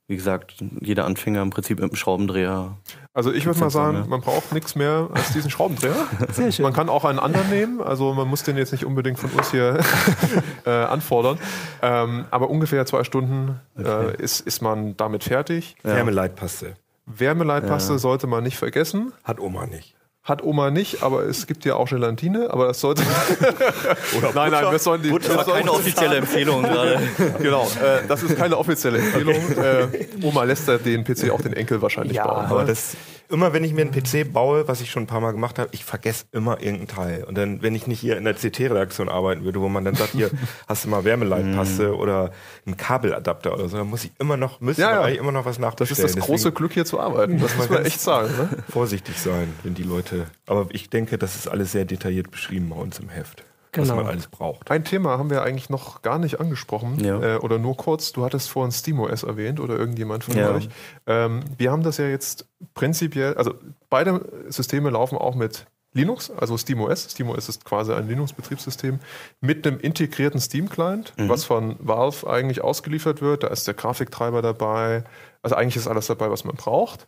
[0.09, 2.79] wie gesagt, jeder Anfänger im Prinzip mit einem Schraubendreher.
[3.13, 6.07] Also ich würde mal sagen, man braucht nichts mehr als diesen Schraubendreher.
[6.33, 6.63] Sehr schön.
[6.63, 9.51] Man kann auch einen anderen nehmen, also man muss den jetzt nicht unbedingt von uns
[9.51, 9.79] hier
[10.65, 11.39] äh, anfordern.
[11.83, 15.77] Ähm, aber ungefähr zwei Stunden äh, ist, ist man damit fertig.
[15.83, 16.77] Wärmeleitpaste.
[17.05, 19.13] Wärmeleitpaste sollte man nicht vergessen.
[19.25, 19.98] Hat Oma nicht.
[20.29, 23.03] Hat Oma nicht, aber es gibt ja auch Gelatine, aber das sollte.
[24.19, 25.11] Oder nein, nein, wir sollen die.
[25.11, 27.01] wir sollen- Keine offizielle Empfehlung gerade.
[27.39, 29.35] Genau, äh, das ist keine offizielle Empfehlung.
[29.57, 29.87] Äh,
[30.23, 32.45] Oma lässt ja den PC auch den Enkel wahrscheinlich Ja, bauen.
[32.47, 32.67] Aber ne?
[32.69, 32.95] das,
[33.29, 35.69] immer wenn ich mir einen PC baue, was ich schon ein paar Mal gemacht habe,
[35.73, 37.25] ich vergesse immer irgendeinen Teil.
[37.25, 40.13] Und dann, wenn ich nicht hier in der CT-Redaktion arbeiten würde, wo man dann sagt,
[40.13, 40.31] hier
[40.69, 42.33] hast du mal Wärmeleitpaste oder
[42.67, 45.19] einen Kabeladapter oder so, dann muss ich immer noch, müssen Ja, ja.
[45.19, 46.07] immer noch was das nachbestellen.
[46.07, 47.39] ist das große Glück, hier zu arbeiten.
[47.41, 48.31] Das muss man echt sagen.
[48.37, 48.49] Ne?
[48.69, 50.27] Vorsichtig sein, wenn die Leute.
[50.47, 53.45] Aber ich denke, das ist alles sehr detailliert beschrieben bei uns im Heft.
[53.73, 53.97] Was Genau.
[53.97, 54.71] man alles braucht.
[54.71, 57.21] Ein Thema haben wir eigentlich noch gar nicht angesprochen Ja.
[57.21, 58.13] äh, oder nur kurz.
[58.13, 60.53] Du hattest vorhin SteamOS erwähnt oder irgendjemand von Ja.
[60.53, 60.69] euch.
[61.07, 63.55] Ähm, wir haben das ja jetzt prinzipiell, also
[63.91, 67.11] beide Systeme laufen auch mit Linux, also SteamOS.
[67.11, 69.01] SteamOS ist quasi ein Linux-Betriebssystem
[69.41, 73.43] mit einem integrierten Steam-Client, was von Valve eigentlich ausgeliefert wird.
[73.43, 75.05] Da ist der Grafiktreiber dabei.
[75.43, 77.07] Also eigentlich ist alles dabei, was man braucht.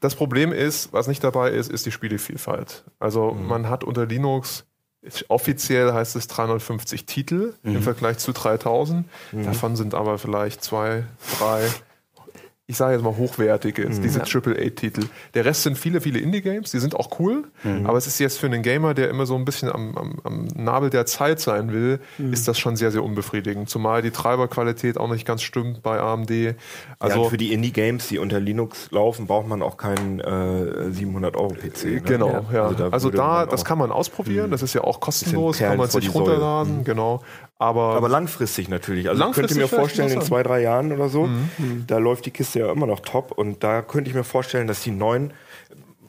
[0.00, 2.84] Das Problem ist, was nicht dabei ist, ist die Spielevielfalt.
[2.98, 4.64] Also man hat unter Linux
[5.28, 9.06] offiziell heißt es 350 Titel im Vergleich zu 3000.
[9.44, 11.04] Davon sind aber vielleicht zwei,
[11.38, 11.68] drei,
[12.68, 15.02] ich sage jetzt mal hochwertige, diese AAA-Titel.
[15.34, 17.44] Der Rest sind viele, viele Indie-Games, die sind auch cool,
[17.84, 20.44] aber es ist jetzt für einen Gamer, der immer so ein bisschen am, am, am
[20.54, 21.98] Nabel der Zeit sein will,
[22.30, 23.68] ist das schon sehr, sehr unbefriedigend.
[23.68, 26.30] Zumal die Treiberqualität auch nicht ganz stimmt bei AMD.
[26.98, 31.84] Also ja, für die Indie-Games, die unter Linux laufen, braucht man auch keinen äh, 700-Euro-PC.
[31.84, 32.00] Ne?
[32.02, 32.64] Genau, ja.
[32.66, 34.50] Also da Also da, das kann man ausprobieren.
[34.50, 37.22] Das ist ja auch kostenlos, kann man sich runterladen, genau.
[37.62, 39.08] Aber, Aber langfristig natürlich.
[39.08, 41.28] Also ich könnte Langfristig mir vorstellen, in zwei, drei Jahren oder so,
[41.86, 43.30] da läuft die Kiste ja immer noch top.
[43.30, 45.32] Und da könnte ich mir vorstellen, dass die neuen.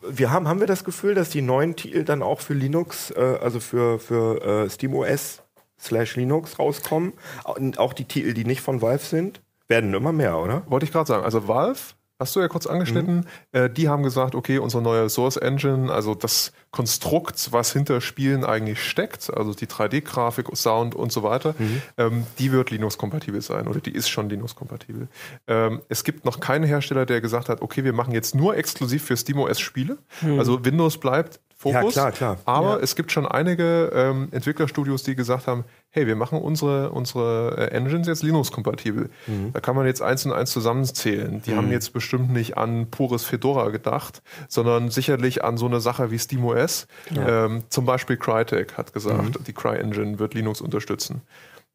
[0.01, 3.37] Wir haben, haben wir das Gefühl, dass die neuen Titel dann auch für Linux, äh,
[3.39, 5.43] also für, für äh, SteamOS
[5.79, 7.13] slash Linux rauskommen?
[7.43, 10.63] Und auch die Titel, die nicht von Valve sind, werden immer mehr, oder?
[10.67, 11.79] wollte ich gerade sagen, also Valve,
[12.19, 16.15] hast du ja kurz angeschnitten, äh, die haben gesagt, okay, unsere neue Source Engine, also
[16.15, 21.55] das Konstrukt, was hinter Spielen eigentlich steckt, also die 3D-Grafik, Sound und so weiter,
[21.97, 25.07] ähm, die wird Linux-kompatibel sein oder die ist schon Linux-kompatibel.
[25.47, 29.03] Ähm, es gibt noch keinen Hersteller, der gesagt hat, okay, wir machen jetzt nur exklusiv
[29.03, 29.97] für SteamOS Spiele.
[30.37, 31.93] Also Windows bleibt Fokus.
[31.93, 32.37] klar, klar.
[32.45, 37.55] Aber es gibt schon einige ähm, Entwicklerstudios, die gesagt haben, hey, wir machen unsere, unsere
[37.57, 39.09] äh, Engines jetzt Linux-kompatibel.
[39.53, 41.41] Da kann man jetzt eins und eins zusammenzählen.
[41.43, 46.11] Die haben jetzt bestimmt nicht an pures Fedora gedacht, sondern sicherlich an so eine Sache
[46.11, 46.87] wie SteamOS.
[47.15, 51.21] Ähm, zum Beispiel Crytek hat gesagt, die Cry-Engine wird Linux unterstützen.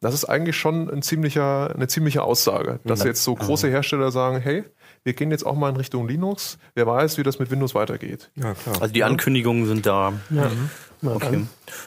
[0.00, 4.40] Das ist eigentlich schon ein ziemlicher, eine ziemliche Aussage, dass jetzt so große Hersteller sagen,
[4.40, 4.64] hey,
[5.08, 6.58] wir gehen jetzt auch mal in Richtung Linux.
[6.74, 8.30] Wer weiß, wie das mit Windows weitergeht.
[8.36, 8.76] Ja, klar.
[8.82, 10.12] Also die Ankündigungen sind da.
[10.28, 10.50] Ja.
[11.00, 11.46] Na Okay.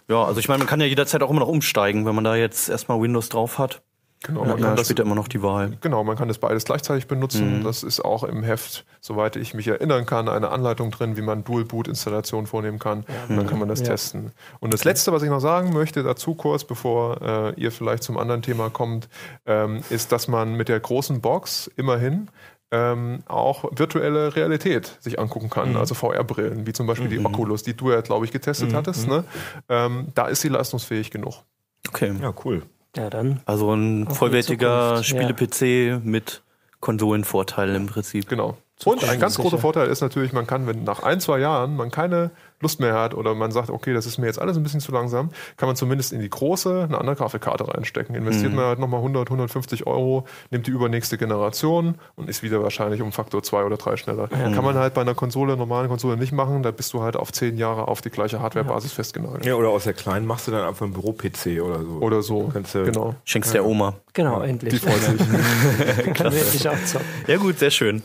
[0.10, 2.36] Ja, also ich meine, man kann ja jederzeit auch immer noch umsteigen, wenn man da
[2.36, 3.84] jetzt erstmal Windows drauf hat.
[4.24, 5.78] Genau, Dann man hat kann man das später immer noch die Wahl.
[5.82, 7.60] Genau, man kann das beides gleichzeitig benutzen.
[7.60, 7.64] Mhm.
[7.64, 11.44] Das ist auch im Heft, soweit ich mich erinnern kann, eine Anleitung drin, wie man
[11.44, 13.04] Dual-Boot-Installation vornehmen kann.
[13.30, 13.88] Und dann kann man das Ja.
[13.88, 14.32] testen.
[14.60, 18.18] Und das Letzte, was ich noch sagen möchte dazu kurz, bevor äh, ihr vielleicht zum
[18.20, 19.10] anderen Thema kommt,
[19.48, 22.30] ähm, ist, dass man mit der großen Box immerhin
[22.72, 27.76] ähm, auch virtuelle Realität sich angucken kann, also VR-Brillen, wie zum Beispiel die Oculus, die
[27.76, 29.08] du ja, glaube ich, getestet hattest.
[29.08, 29.26] Ne?
[29.70, 31.44] Ähm, da ist sie leistungsfähig genug.
[31.88, 32.14] Okay.
[32.22, 32.64] Ja, cool.
[32.96, 33.42] Ja, dann.
[33.46, 36.44] Also ein vollwertiger Spiele-PC mit
[36.80, 38.28] Konsolenvorteil im Prinzip.
[38.28, 38.58] Genau.
[38.86, 39.44] Und ein ganz sicher.
[39.44, 42.94] großer Vorteil ist natürlich, man kann, wenn nach ein, zwei Jahren man keine Lust mehr
[42.94, 45.68] hat oder man sagt, okay, das ist mir jetzt alles ein bisschen zu langsam, kann
[45.68, 48.14] man zumindest in die große eine andere Grafikkarte reinstecken.
[48.16, 53.02] Investiert man halt nochmal 100, 150 Euro, nimmt die übernächste Generation und ist wieder wahrscheinlich
[53.02, 54.28] um Faktor zwei oder drei schneller.
[54.28, 57.32] Kann man halt bei einer Konsole, normalen Konsole nicht machen, da bist du halt auf
[57.32, 59.44] zehn Jahre auf die gleiche Hardwarebasis festgenagelt.
[59.46, 61.98] Ja, oder aus der kleinen machst du dann einfach einen Büro-PC oder so.
[62.00, 62.50] Oder so.
[62.54, 63.16] Kannst du- genau.
[63.26, 63.96] Schenkst der Oma.
[64.14, 64.80] Genau, Die endlich.
[64.82, 65.20] freut sich.
[66.14, 67.08] Kann wirklich auch zocken.
[67.28, 68.04] Ja gut, sehr schön.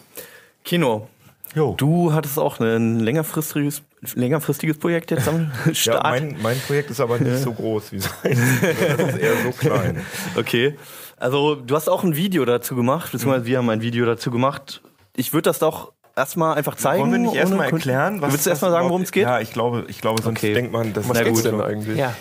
[0.66, 1.08] Kino,
[1.54, 1.74] Jo.
[1.78, 3.82] du hattest auch ein längerfristiges,
[4.14, 6.02] längerfristiges Projekt jetzt am Ja, Start.
[6.02, 8.12] mein, mein Projekt ist aber nicht so groß wie sein.
[8.98, 10.00] Das ist eher so klein.
[10.36, 10.74] Okay.
[11.16, 14.82] Also du hast auch ein Video dazu gemacht, beziehungsweise wir haben ein Video dazu gemacht.
[15.14, 17.00] Ich würde das doch erstmal einfach zeigen.
[17.02, 18.16] Wollen wir nicht erstmal erklären?
[18.16, 19.22] Du willst das erstmal sagen, worum es geht?
[19.22, 20.52] Ja, ich glaube, ich glaube sonst Okay.
[20.52, 21.44] denkt man, das Was ist gut.
[21.44, 21.96] denn eigentlich?
[21.96, 22.12] Ja,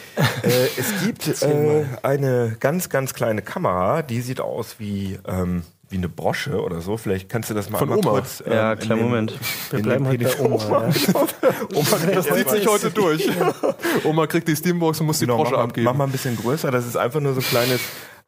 [0.44, 5.98] Äh, es gibt äh, eine ganz, ganz kleine Kamera, die sieht aus wie, ähm, wie
[5.98, 6.98] eine Brosche oder so.
[6.98, 8.10] Vielleicht kannst du das mal Von einmal Oma.
[8.20, 8.42] kurz.
[8.46, 9.34] ähm, Ja, den- Moment.
[9.70, 10.88] wir in bleiben halt bei PDF Oma.
[10.88, 10.90] Ja.
[12.14, 13.30] Das zieht sich heute durch.
[14.04, 15.86] Oma kriegt die Steambox und muss die Genau, mach, Brosche mal, abgeben.
[15.86, 16.72] mach mal ein bisschen größer.
[16.72, 17.82] Das ist einfach nur so ein kleines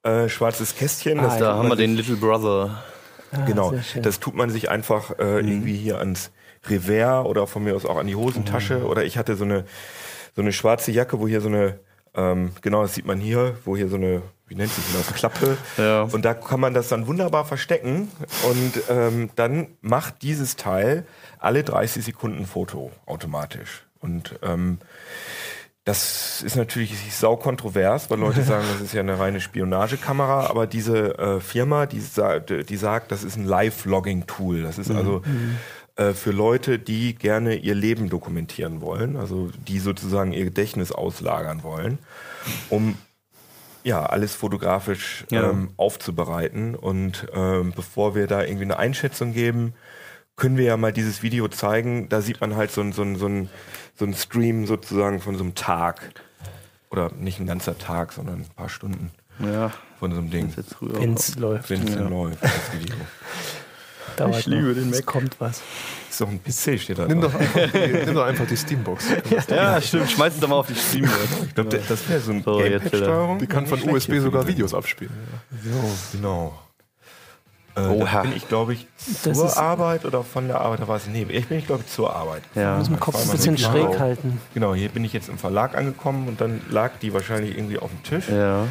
[0.03, 1.17] äh, schwarzes Kästchen.
[1.17, 2.83] Das Ah, Da haben wir den Little Brother.
[3.31, 5.47] Ah, Genau, das tut man sich einfach äh, Mhm.
[5.49, 6.31] irgendwie hier ans
[6.69, 8.79] Revers oder von mir aus auch an die Hosentasche.
[8.79, 8.85] Mhm.
[8.85, 9.65] Oder ich hatte so eine,
[10.35, 11.79] so eine schwarze Jacke, wo hier so eine,
[12.15, 15.57] ähm, genau, das sieht man hier, wo hier so eine, wie nennt sich das, Klappe.
[15.77, 16.03] Ja.
[16.03, 18.09] Und da kann man das dann wunderbar verstecken.
[18.49, 21.05] Und ähm, dann macht dieses Teil
[21.39, 23.85] alle 30 Sekunden Foto automatisch.
[23.99, 24.79] Und ähm,
[25.83, 30.67] das ist natürlich sau kontrovers, weil Leute sagen, das ist ja eine reine Spionagekamera, aber
[30.67, 34.63] diese äh, Firma, die, sa die sagt, das ist ein Live-Logging-Tool.
[34.63, 35.21] Das ist also
[35.95, 41.63] äh, für Leute, die gerne ihr Leben dokumentieren wollen, also die sozusagen ihr Gedächtnis auslagern
[41.63, 41.99] wollen,
[42.69, 42.95] um
[43.87, 45.49] ja, alles fotografisch Ja.
[45.49, 46.75] ähm, aufzubereiten.
[46.75, 49.73] Und ähm, bevor wir da irgendwie eine Einschätzung geben,
[50.35, 52.09] können wir ja mal dieses Video zeigen.
[52.09, 53.49] Da sieht man halt so ein, so ein, so ein,
[53.95, 56.11] so ein Stream sozusagen von so einem Tag.
[56.89, 60.53] Oder nicht ein ganzer Tag, sondern ein paar Stunden Ja, von so einem Ding.
[60.81, 62.07] Wenn es läuft, Wenn es Ja.
[62.07, 62.95] läuft, das Video.
[64.19, 64.73] dauert Ich liebe noch.
[64.75, 65.05] den Es Mac.
[65.05, 65.61] kommt was.
[66.09, 69.05] Ist doch ein PC, steht da Nimm doch, einfach die, nimm doch einfach die Steambox.
[69.49, 70.09] Ja, stimmt.
[70.11, 71.05] Schmeiß es doch mal auf die Steam.
[71.47, 73.39] Ich glaube, das wäre so ein So, Gamepad-Steuerung.
[73.39, 75.13] Die kann von USB sogar Videos abspielen.
[75.63, 75.81] Sendung.
[76.11, 76.59] So, genau.
[77.77, 78.11] Äh, Oha.
[78.11, 78.87] da bin ich, glaube ich,
[79.23, 81.85] Das zur Arbeit oder von der Arbeit, da war es, nee, ich bin, ich glaube,
[81.85, 82.41] zur Arbeit.
[82.55, 82.77] Ja.
[82.77, 83.99] Muss den Kopf ein bisschen schräg Auto.
[83.99, 84.41] halten.
[84.53, 87.91] Genau, hier bin ich jetzt im Verlag angekommen und dann lag die wahrscheinlich irgendwie auf
[87.91, 88.29] dem Tisch.
[88.29, 88.65] Ja.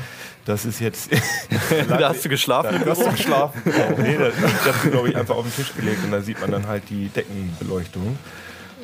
[0.45, 1.11] Das ist jetzt.
[1.89, 2.81] Da hast du geschlafen.
[2.85, 3.63] Da hast du geschlafen.
[3.99, 6.41] nee, das, das hast du, glaube ich, einfach auf den Tisch gelegt und da sieht
[6.41, 8.19] man dann halt die Deckenbeleuchtung.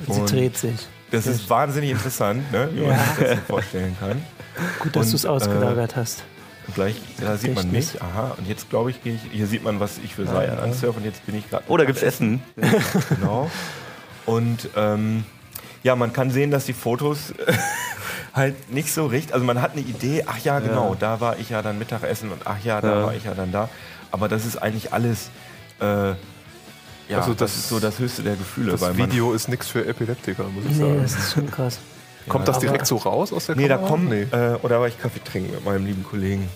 [0.09, 0.89] Sie Und dreht sich.
[1.11, 2.69] Das ist wahnsinnig interessant, ne?
[2.73, 3.05] wie man Ja.
[3.05, 4.23] sich das so vorstellen kann.
[4.81, 6.25] Gut, dass du es ausgelagert hast.
[6.67, 8.01] Und gleich, da sieht man mich.
[8.01, 10.63] Aha, und jetzt glaube ich, gehe ich, hier sieht man, was ich für Seiten ja.
[10.63, 11.65] ansurfe und jetzt bin ich gerade.
[11.69, 12.43] Oh, da gibt's Essen.
[13.09, 13.51] Genau.
[14.27, 15.25] Und ähm,
[15.83, 17.35] ja, man kann sehen, dass die Fotos
[18.35, 19.35] halt nicht so richtig.
[19.35, 22.43] Also man hat eine Idee, ach ja, genau, da war ich ja dann Mittagessen und
[22.47, 23.07] ach ja, da Ja.
[23.07, 23.69] war ich ja dann da.
[24.13, 25.31] Aber das ist eigentlich alles,
[25.81, 26.15] äh, ja,
[27.19, 28.73] Also das, das- ist so das höchste der Gefühle.
[28.77, 31.03] Das Video ist nichts für Epileptiker, muss ich Nee, sagen.
[31.03, 31.79] das ist schon krass.
[32.29, 33.91] Kommt das direkt so raus aus der nee, da Kamera?
[33.91, 34.27] kommen, Nee.
[34.31, 36.49] äh, oder war ich Kaffee trinken mit meinem lieben Kollegen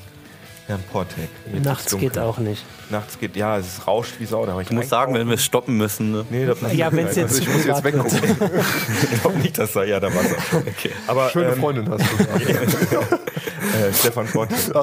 [0.66, 1.28] Herrn Portek.
[1.52, 2.08] Ist Nachts dunkel.
[2.08, 2.64] geht auch nicht.
[2.90, 4.44] Nachts geht, ja, es rauscht wie Sau.
[4.46, 6.10] Da ich Ich muss sagen, wenn wir es stoppen müssen.
[6.10, 6.24] Ne?
[6.28, 8.20] Nee, das Ja, wenn es jetzt Also ich zu muss jetzt privat wird.
[8.40, 8.60] weggucken.
[9.12, 10.54] ich glaube nicht, dass da, ja, da war es auch.
[10.66, 10.90] Okay.
[11.06, 12.96] Aber, Schöne ähm, Freundin hast du.
[13.78, 14.58] äh, Stefan Portek.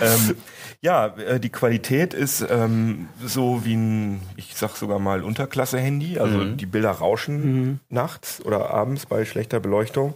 [0.00, 0.36] ähm,
[0.80, 6.18] ja, äh, die Qualität ist ähm, so wie ein, ich sag sogar mal, Unterklasse-Handy.
[6.18, 10.14] Also die Bilder rauschen nachts oder abends bei schlechter Beleuchtung.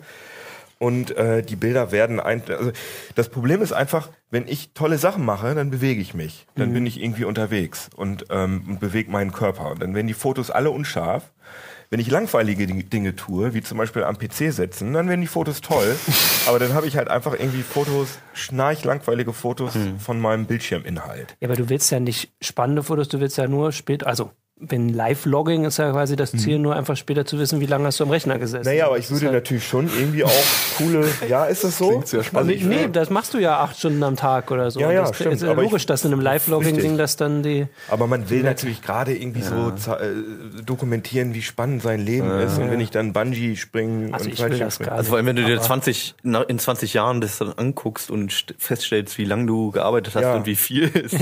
[0.79, 2.43] Und äh, die Bilder werden ein.
[2.49, 2.71] Also
[3.17, 6.47] das Problem ist einfach, wenn ich tolle Sachen mache, dann bewege ich mich.
[6.55, 9.73] Dann bin ich irgendwie unterwegs und, ähm, und bewege meinen Körper.
[9.73, 11.33] Und dann werden die Fotos alle unscharf.
[11.91, 15.27] Wenn ich langweilige Ding- Dinge tue, wie zum Beispiel am PC setzen, dann werden die
[15.27, 15.97] Fotos toll.
[16.47, 21.37] aber dann habe ich halt einfach irgendwie Fotos, schnarch-langweilige Fotos von meinem Bildschirminhalt.
[21.41, 24.89] Ja, aber du willst ja nicht spannende Fotos, du willst ja nur spät, also wenn
[24.89, 28.05] Live-Logging ist ja quasi das Ziel, nur einfach später zu wissen, wie lange hast du
[28.05, 28.65] am Rechner gesessen.
[28.65, 30.33] Naja, aber ich würde halt- natürlich schon irgendwie auch
[30.77, 31.07] coole.
[31.29, 31.89] Ja, ist das so?
[31.91, 32.53] Klingt sehr spannend.
[32.53, 34.81] Also Nee, das machst du ja acht Stunden am Tag oder so.
[34.81, 37.43] Ja, ja, das stimmt, ist ja aber ich- logisch, dass in einem Live-Logging-Ding das dann
[37.43, 37.67] die.
[37.89, 40.09] Aber man will natürlich gerade irgendwie so za- äh,
[40.65, 42.59] dokumentieren, wie spannend sein Leben ist.
[42.59, 45.17] Und wenn ich dann Bungee springen Also und ich will das springen- gar Also vor
[45.19, 48.55] allem, wenn du dir Aber- 20, na- in 20 Jahren das dann anguckst und st-
[48.59, 50.35] feststellst, wie lange du gearbeitet hast Ja.
[50.35, 51.15] und wie viel ist.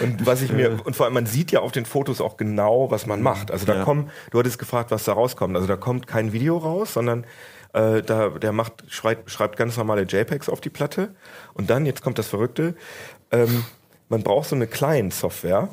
[0.00, 2.81] Und was ich mir, und vor allem man sieht ja auf den Fotos auch genau,
[2.90, 3.50] was man macht.
[3.50, 3.84] Also da Ja.
[3.84, 5.54] kommen, du hattest gefragt, was da rauskommt.
[5.56, 7.24] Also da kommt kein Video raus, sondern
[7.72, 11.14] äh, da, der macht, schreibt, schreibt ganz normale JPEGs auf die Platte.
[11.54, 12.74] Und dann, jetzt kommt das Verrückte,
[13.30, 13.64] ähm,
[14.08, 15.68] man braucht so eine Client-Software.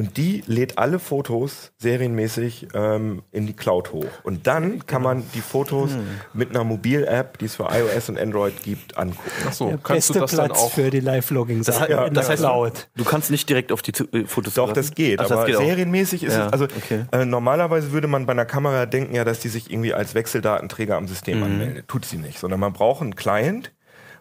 [0.00, 4.06] Und die lädt alle Fotos serienmäßig ähm, in die Cloud hoch.
[4.22, 5.90] Und dann kann man die Fotos
[6.32, 9.30] mit einer Mobil-App, die es für iOS und Android gibt, angucken.
[9.46, 12.14] Ach so, Der kannst du beste das dann Platz auch für die Live-Logging-Sachen Ja, in
[12.14, 12.88] das der heißt, Cloud.
[12.96, 15.18] du kannst nicht direkt auf die zu- äh, Fotos Doch, das geht.
[15.20, 17.04] Ach, das aber geht serienmäßig ist Ja, es, also okay.
[17.12, 20.96] äh, normalerweise würde man bei einer Kamera denken ja, dass die sich irgendwie als Wechseldatenträger
[20.96, 21.44] am System Mhm.
[21.44, 21.88] anmeldet.
[21.88, 23.70] Tut sie nicht, sondern man braucht einen Client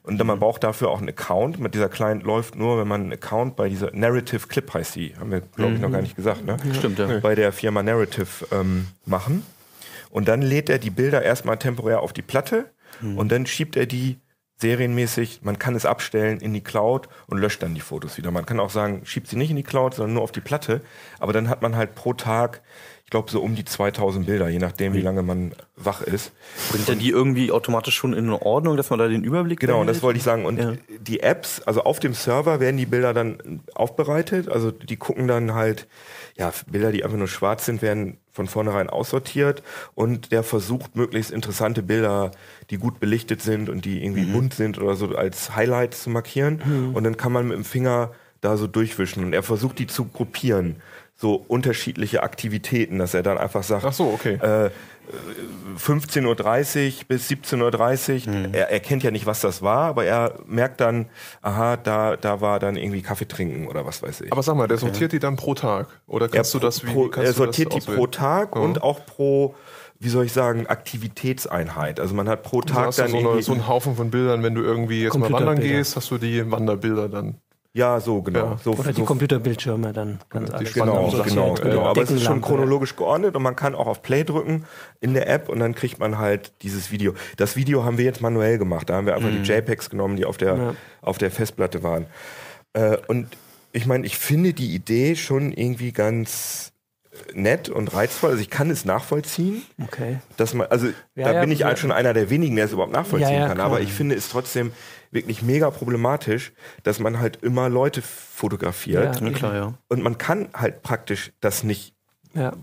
[0.04, 1.60] und dann man braucht dafür auch einen Account.
[1.60, 5.16] Mit dieser Client läuft nur, wenn man einen Account bei dieser Narrative Clip heißt die,
[5.20, 6.58] haben wir glaube ich noch gar nicht gesagt, ne?
[6.74, 7.20] Stimmt, ja.
[7.20, 9.44] Bei der Firma Narrative ähm, machen.
[10.10, 12.72] Und dann lädt er die Bilder erstmal temporär auf die Platte
[13.16, 14.20] und dann schiebt er die
[14.62, 18.32] serienmäßig, man kann es abstellen in die Cloud und löscht dann die Fotos wieder.
[18.32, 20.82] Man kann auch sagen, schiebt sie nicht in die Cloud, sondern nur auf die Platte.
[21.20, 22.62] Aber dann hat man halt pro Tag,
[23.06, 26.32] ich glaube, so um die 2000 Bilder, je nachdem, wie lange man wach ist.
[26.72, 29.88] Bringt er die irgendwie automatisch schon in Ordnung, dass man da den Überblick Genau, und
[29.88, 30.04] das behält?
[30.04, 30.46] wollte ich sagen.
[30.46, 30.74] Und Ja.
[31.00, 34.50] die Apps, also auf dem Server werden die Bilder dann aufbereitet.
[34.50, 35.88] Also die gucken dann halt,
[36.40, 39.62] ja, Bilder, die einfach nur schwarz sind, werden von vornherein aussortiert.
[39.94, 42.32] Und der versucht, möglichst interessante Bilder,
[42.70, 46.62] die gut belichtet sind und die irgendwie bunt sind oder so, als Highlights zu markieren.
[46.94, 49.26] Und dann kann man mit dem Finger da so durchwischen.
[49.26, 50.78] Und er versucht, die zu gruppieren.
[51.18, 54.36] So unterschiedliche Aktivitäten, dass er dann einfach sagt, Ach so, okay.
[54.36, 54.70] äh,
[55.78, 58.34] 15.30 Uhr bis 17.30 Uhr.
[58.34, 58.54] Hm.
[58.54, 61.08] Er, er kennt ja nicht, was das war, aber er merkt dann,
[61.42, 64.32] aha, da, da war dann irgendwie Kaffee trinken oder was weiß ich.
[64.32, 65.88] Aber sag mal, der sortiert die dann pro Tag?
[66.08, 68.12] Oder er, kannst du das wie pro, kannst er du sortiert das die pro auswählen?
[68.12, 68.62] Tag Ja.
[68.62, 69.56] und auch pro,
[70.00, 72.00] wie soll ich sagen, Aktivitätseinheit.
[72.00, 74.12] Also man hat pro Tag hast du dann so, eine, irgendwie, so einen Haufen von
[74.12, 77.36] Bildern, wenn du irgendwie jetzt mal wandern gehst, hast du die Wanderbilder dann.
[77.74, 78.40] Ja, so genau.
[78.52, 78.60] Ja.
[78.64, 81.84] So, Oder die so Computerbildschirme dann ganz spannenden Genau, genau, genau.
[81.84, 81.90] Ja.
[81.90, 84.66] Aber es ist schon chronologisch geordnet und man kann auch auf Play drücken
[85.02, 87.14] in der App und dann kriegt man halt dieses Video.
[87.38, 88.90] Das Video haben wir jetzt manuell gemacht.
[88.90, 90.76] Da haben wir einfach die JPEGs genommen, die auf der, Ja.
[91.02, 92.08] auf der Festplatte waren.
[92.74, 93.28] Äh, und
[93.72, 96.69] ich meine, ich finde die Idee schon irgendwie ganz
[97.34, 98.32] nett und reizvoll.
[98.32, 100.20] Also ich kann es nachvollziehen, Okay.
[100.38, 101.68] dass man, also Ja, da ja, bin ich ja.
[101.68, 103.56] halt schon einer der wenigen, der es überhaupt nachvollziehen Ja, ja, kann.
[103.56, 103.66] klar.
[103.68, 104.72] Aber ich finde es trotzdem
[105.12, 106.52] wirklich mega problematisch,
[106.84, 109.22] dass man halt immer Leute fotografiert.
[109.22, 109.74] Ja, klar, ja.
[109.88, 111.94] Und man kann halt praktisch das nicht
[112.36, 112.54] Ja.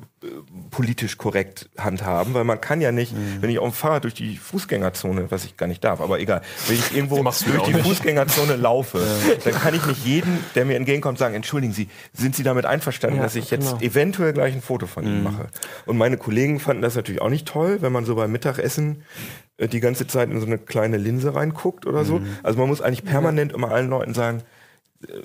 [0.70, 3.42] politisch korrekt handhaben, weil man kann ja nicht, Mhm.
[3.42, 6.42] wenn ich auf dem Fahrrad durch die Fußgängerzone, was ich gar nicht darf, aber egal,
[6.68, 7.86] wenn ich irgendwo durch die nicht.
[7.86, 9.00] Fußgängerzone laufe,
[9.44, 13.16] dann kann ich nicht jeden, der mir entgegenkommt, sagen, entschuldigen Sie, sind Sie damit einverstanden,
[13.18, 13.80] Ja, dass ich jetzt genau.
[13.82, 15.10] eventuell gleich ein Foto von Mhm.
[15.10, 15.46] Ihnen mache?
[15.84, 19.02] Und meine Kollegen fanden das natürlich auch nicht toll, wenn man so beim Mittagessen
[19.58, 22.18] äh, die ganze Zeit in so eine kleine Linse reinguckt oder so.
[22.20, 22.26] Mhm.
[22.42, 24.42] Also man muss eigentlich permanent immer allen Leuten sagen,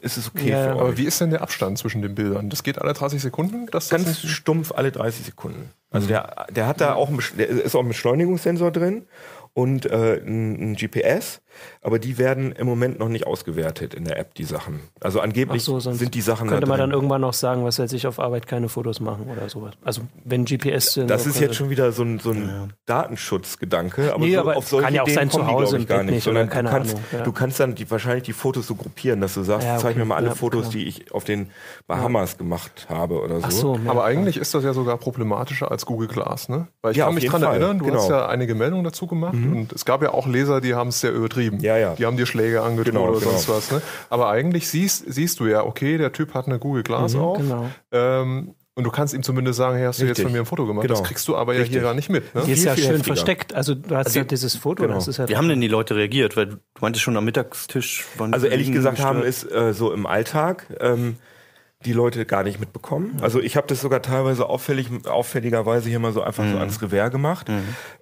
[0.02, 0.82] ist es okay Ja, für aber euch?
[0.82, 2.50] Aber wie ist denn der Abstand zwischen den Bildern?
[2.50, 3.68] Das geht alle 30 Sekunden?
[3.72, 5.72] Das, ganz stumpf alle 30 Sekunden.
[5.90, 9.06] Also der, der hat da auch, ein, der ist auch ein Beschleunigungssensor drin
[9.54, 11.42] und äh, ein, ein GPS.
[11.82, 14.80] Aber die werden im Moment noch nicht ausgewertet in der App, die Sachen.
[15.00, 16.90] Also angeblich so, sind die Sachen Könnte da man drin.
[16.90, 19.74] dann irgendwann noch sagen, was weiß ich, auf Arbeit keine Fotos machen oder sowas.
[19.84, 21.10] Also wenn GPS sind.
[21.10, 24.68] Das ist jetzt schon wieder so ein, so ein Datenschutzgedanke, aber, Nee, so, aber auf
[24.68, 26.14] solche kann ja auch Ideen sein, kommen zu die, ich, gar nicht.
[26.16, 27.24] nicht Sondern keine du, kannst, Ahnung, ja.
[27.24, 30.02] du kannst dann die, wahrscheinlich die Fotos so gruppieren, dass du sagst, Ja, zeig mir
[30.02, 30.10] okay.
[30.10, 30.72] mal alle Ja, Fotos, klar.
[30.74, 31.50] die ich auf den
[31.88, 33.46] Bahamas gemacht habe oder so.
[33.46, 33.92] Ach so, ja.
[33.92, 36.68] Aber eigentlich ist das ja sogar problematischer als Google Glass, ne?
[36.82, 37.98] Weil ich Ja, kann mich dran Fall, erinnern, du genau.
[38.00, 41.00] hast ja einige Meldungen dazu gemacht und es gab ja auch Leser, die haben es
[41.00, 41.51] sehr übertrieben.
[41.60, 41.96] Ja, ja.
[41.96, 43.32] Die haben dir Schläge angedroht Genau, oder genau.
[43.32, 43.82] sonst was, ne?
[44.10, 47.38] Aber eigentlich siehst, siehst du ja, okay, der Typ hat eine Google Glass auf.
[47.38, 47.70] genau.
[47.92, 50.24] Ähm, und du kannst ihm zumindest sagen, hey, hast du jetzt Richtig.
[50.24, 50.88] von mir ein Foto gemacht?
[50.88, 50.98] Genau.
[50.98, 51.76] Das kriegst du aber ja Richtig.
[51.76, 52.34] hier gar nicht mit.
[52.34, 52.44] Ne?
[52.46, 53.04] Die ist ja schön heftiger.
[53.16, 53.54] versteckt.
[53.54, 54.96] Also du hast ja dieses Foto, genau.
[54.96, 56.38] das ist ja Wie haben denn die Leute reagiert?
[56.38, 58.06] Weil du meintest schon am Mittagstisch.
[58.18, 61.18] waren Also die ehrlich gesagt haben es äh, so im Alltag ähm,
[61.86, 63.18] die Leute gar nicht mitbekommen.
[63.22, 67.12] Also ich habe das sogar teilweise auffällig, auffälligerweise hier mal so einfach so ans Revers
[67.12, 67.50] gemacht.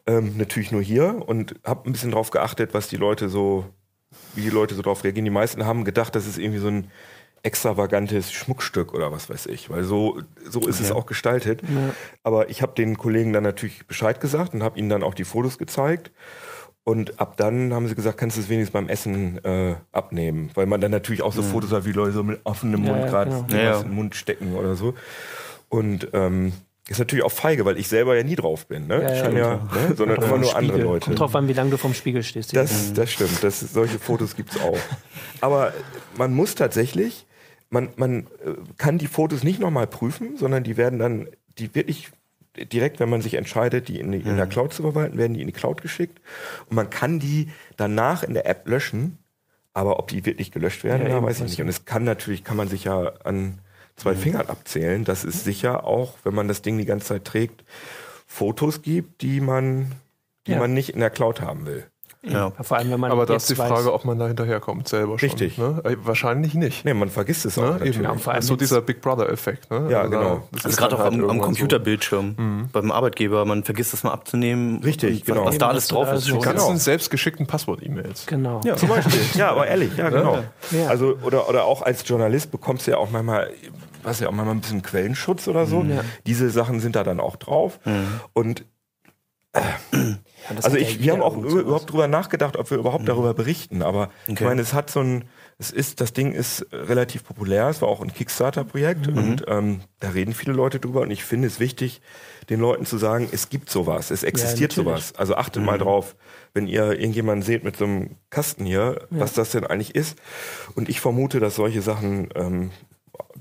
[0.08, 3.66] Ähm, natürlich nur hier und habe ein bisschen drauf geachtet, was die Leute so,
[4.36, 5.26] wie die Leute so drauf reagieren.
[5.26, 6.88] Die meisten haben gedacht, das ist irgendwie so ein
[7.42, 11.62] extravagantes Schmuckstück oder was weiß ich, weil so so ist es auch gestaltet.
[12.24, 15.24] Aber ich habe den Kollegen dann natürlich Bescheid gesagt und habe ihnen dann auch die
[15.24, 16.12] Fotos gezeigt.
[16.90, 20.50] Und ab dann haben sie gesagt, kannst du es wenigstens beim Essen äh, abnehmen.
[20.56, 23.04] Weil man dann natürlich auch so Fotos hat, wie Leute so mit offenem Ja, Mund
[23.04, 23.46] ja, gerade genau.
[23.50, 23.78] Ja, ja.
[23.82, 24.96] in den Mund stecken oder so.
[25.70, 26.52] Und ähm,
[26.88, 29.04] ist natürlich auch feige, weil ich selber ja nie drauf bin, ne?
[29.04, 29.96] Ja, ja, ja, ne?
[29.96, 30.82] sondern immer nur andere Spiegel.
[30.82, 31.06] Leute.
[31.06, 32.56] Kommt drauf an, wie lange du vom Spiegel stehst.
[32.56, 33.44] Das, das stimmt.
[33.44, 34.80] Das, solche Fotos gibt's auch.
[35.42, 35.74] Aber
[36.18, 37.28] man muss tatsächlich,
[37.70, 41.28] man, man äh, kann die Fotos nicht nochmal prüfen, sondern die werden dann,
[41.60, 42.10] die wirklich
[42.66, 45.42] direkt, wenn man sich entscheidet, die in, die in der Cloud zu verwalten, werden die
[45.42, 46.20] in die Cloud geschickt.
[46.70, 49.18] Und man kann die danach in der App löschen.
[49.74, 51.54] Aber ob die wirklich gelöscht werden, Ja, eben, weiß ich nicht.
[51.54, 51.62] ich.
[51.62, 53.60] Und es kann natürlich, kann man sich ja an
[53.96, 57.64] zwei Fingern abzählen, dass es sicher auch, wenn man das Ding die ganze Zeit trägt,
[58.26, 59.92] Fotos gibt, die man,
[60.48, 60.60] die Ja.
[60.60, 61.86] man nicht in der Cloud haben will.
[62.22, 62.52] Ja.
[62.62, 65.18] Vor allem, wenn man Aber da ist die weiß, Frage, ob man da hinterherkommt selber
[65.18, 65.30] schon.
[65.30, 65.58] Richtig.
[65.58, 65.82] Ne?
[65.86, 66.84] Äh, Wahrscheinlich nicht.
[66.84, 67.70] Nee, man vergisst es auch Ne?
[67.72, 67.96] natürlich.
[67.96, 68.04] Eben.
[68.04, 69.72] Ja, vor allem das so dieser Big Brother-Effekt.
[69.72, 69.88] Ne?
[69.90, 70.44] Ja, da- genau.
[70.52, 74.04] das Also ist gerade dann auch halt am, am Computerbildschirm beim Arbeitgeber, man vergisst das
[74.04, 74.84] mal abzunehmen.
[74.84, 75.46] Richtig, und genau.
[75.46, 76.26] Was da alles drauf ist.
[76.26, 76.38] so- So.
[76.40, 76.78] Die ganzen Genau.
[76.78, 78.26] selbstgeschickten Passwort-E-Mails.
[78.26, 78.60] Genau.
[78.66, 79.22] Ja, zum Beispiel.
[79.36, 80.40] ja, aber ehrlich, ja, genau.
[80.72, 80.88] Ja.
[80.88, 83.50] Also, oder, oder auch als Journalist bekommst du ja auch manchmal,
[84.04, 85.84] was ja auch manchmal ein bisschen Quellenschutz oder so.
[85.84, 86.02] Ja.
[86.28, 87.80] Diese Sachen sind da dann auch drauf.
[88.34, 88.66] Und
[90.50, 93.34] Ja, also ja ich, wir haben auch über- überhaupt drüber nachgedacht, ob wir überhaupt darüber
[93.34, 93.82] berichten.
[93.82, 94.46] Aber ich Okay.
[94.46, 95.26] meine, es hat so ein,
[95.58, 97.68] es ist, das Ding ist relativ populär.
[97.68, 101.02] Es war auch ein Kickstarter-Projekt und ähm, da reden viele Leute drüber.
[101.02, 102.02] Und ich finde es wichtig,
[102.50, 105.06] den Leuten zu sagen, es gibt sowas, es existiert natürlich.
[105.06, 105.14] sowas.
[105.18, 106.16] Also achtet mal drauf,
[106.54, 110.18] wenn ihr irgendjemanden seht mit so einem Kasten hier, was das denn eigentlich ist.
[110.76, 112.72] Und ich vermute, dass solche Sachen ähm,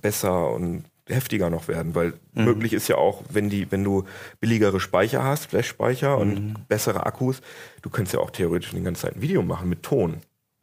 [0.01, 4.05] besser und heftiger noch werden, weil möglich ist ja auch, wenn die, wenn du
[4.41, 7.41] billigere Speicher hast, Flash-Speicher und bessere Akkus,
[7.83, 10.19] du könntest ja auch theoretisch die ganze Zeit ein Video machen mit Ton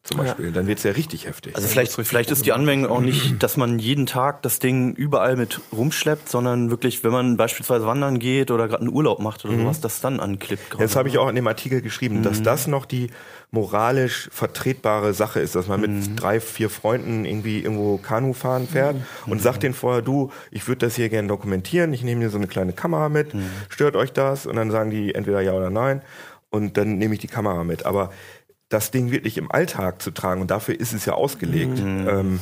[0.06, 0.52] zum Beispiel.
[0.52, 1.56] Dann wird's ja richtig heftig.
[1.56, 5.36] Also vielleicht, vielleicht ist die Anwendung auch nicht, dass man jeden Tag das Ding überall
[5.36, 9.58] mit rumschleppt, sondern wirklich, wenn man beispielsweise wandern geht oder gerade einen Urlaub macht oder
[9.58, 10.76] sowas, das dann anklippt.
[10.78, 13.10] Das habe ich auch in dem Artikel geschrieben, dass das noch die
[13.50, 18.98] moralisch vertretbare Sache ist, dass man mit drei, vier Freunden irgendwie irgendwo Kanu fahren fährt
[19.26, 22.38] und sagt denen vorher, du, ich würde das hier gerne dokumentieren, ich nehme hier so
[22.38, 23.30] eine kleine Kamera mit,
[23.70, 24.46] stört euch das?
[24.46, 26.04] Und dann sagen die entweder ja oder nein
[26.56, 27.86] und dann nehme ich die Kamera mit.
[27.86, 28.12] Aber
[28.70, 30.42] das Ding wirklich im Alltag zu tragen.
[30.42, 32.40] Und dafür ist es ja ausgelegt, ähm,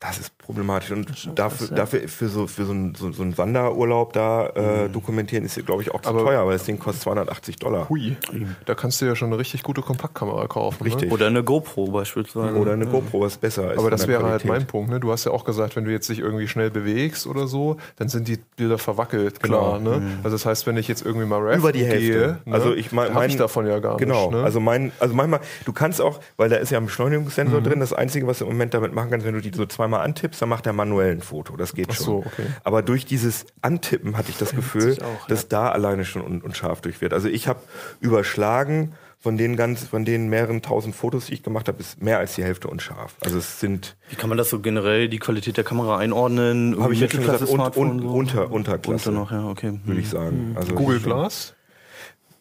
[0.00, 0.92] das ist problematisch.
[0.92, 1.76] Und dafür, krass, ja.
[1.76, 5.82] dafür für so für so einen so, so einen Wanderurlaub da äh, dokumentieren ist, glaube
[5.82, 7.88] ich, auch zu Aber- teuer, weil das Ding kostet 280 Dollar.
[7.88, 8.16] Hui.
[8.64, 10.84] Da kannst du ja schon eine richtig gute Kompaktkamera kaufen.
[10.84, 11.08] Richtig.
[11.08, 11.14] Ne?
[11.14, 12.56] Oder eine GoPro beispielsweise.
[12.56, 13.78] Oder eine GoPro, was besser ist.
[13.78, 14.48] Aber das wäre halt Qualität.
[14.48, 14.90] mein Punkt.
[14.90, 15.00] Ne?
[15.00, 18.08] Du hast ja auch gesagt, wenn du jetzt dich irgendwie schnell bewegst oder so, dann
[18.08, 19.78] sind die Bilder verwackelt, klar.
[19.78, 19.96] Genau.
[19.98, 20.18] Ne?
[20.22, 21.98] Also das heißt, wenn ich jetzt irgendwie mal raften über die Hälfte.
[21.98, 24.26] gehe, ne, also ich mein, mein ich davon ja gar genau.
[24.26, 24.36] nicht.
[24.38, 24.44] Ne?
[24.44, 27.80] Also mein, also manchmal, du kannst auch, weil da ist ja ein Beschleunigungssensor drin.
[27.80, 30.40] Das Einzige, was du im Moment damit machen kannst, wenn du die so zweimal antippst,
[30.42, 31.56] dann macht der manuell ein Foto.
[31.56, 32.04] Das geht Ach schon.
[32.04, 32.46] so, okay.
[32.64, 36.80] Aber durch dieses Antippen hatte ich das Gefühl, auch, dass da alleine schon un unscharf
[36.80, 37.12] durch wird.
[37.12, 37.60] Also ich habe
[38.00, 42.18] überschlagen von den ganz, von den mehreren tausend Fotos, die ich gemacht habe, ist mehr
[42.18, 43.16] als die Hälfte unscharf.
[43.20, 46.80] Also es sind, Wie kann man das so generell, die Qualität der Kamera einordnen?
[46.80, 48.08] habe ich jetzt schon gesagt, und, und, so?
[48.08, 49.80] unter, Unterklasse, Unter noch, ja, okay.
[49.84, 50.54] würde ich sagen.
[50.54, 51.54] Also Google es ist schon Glas?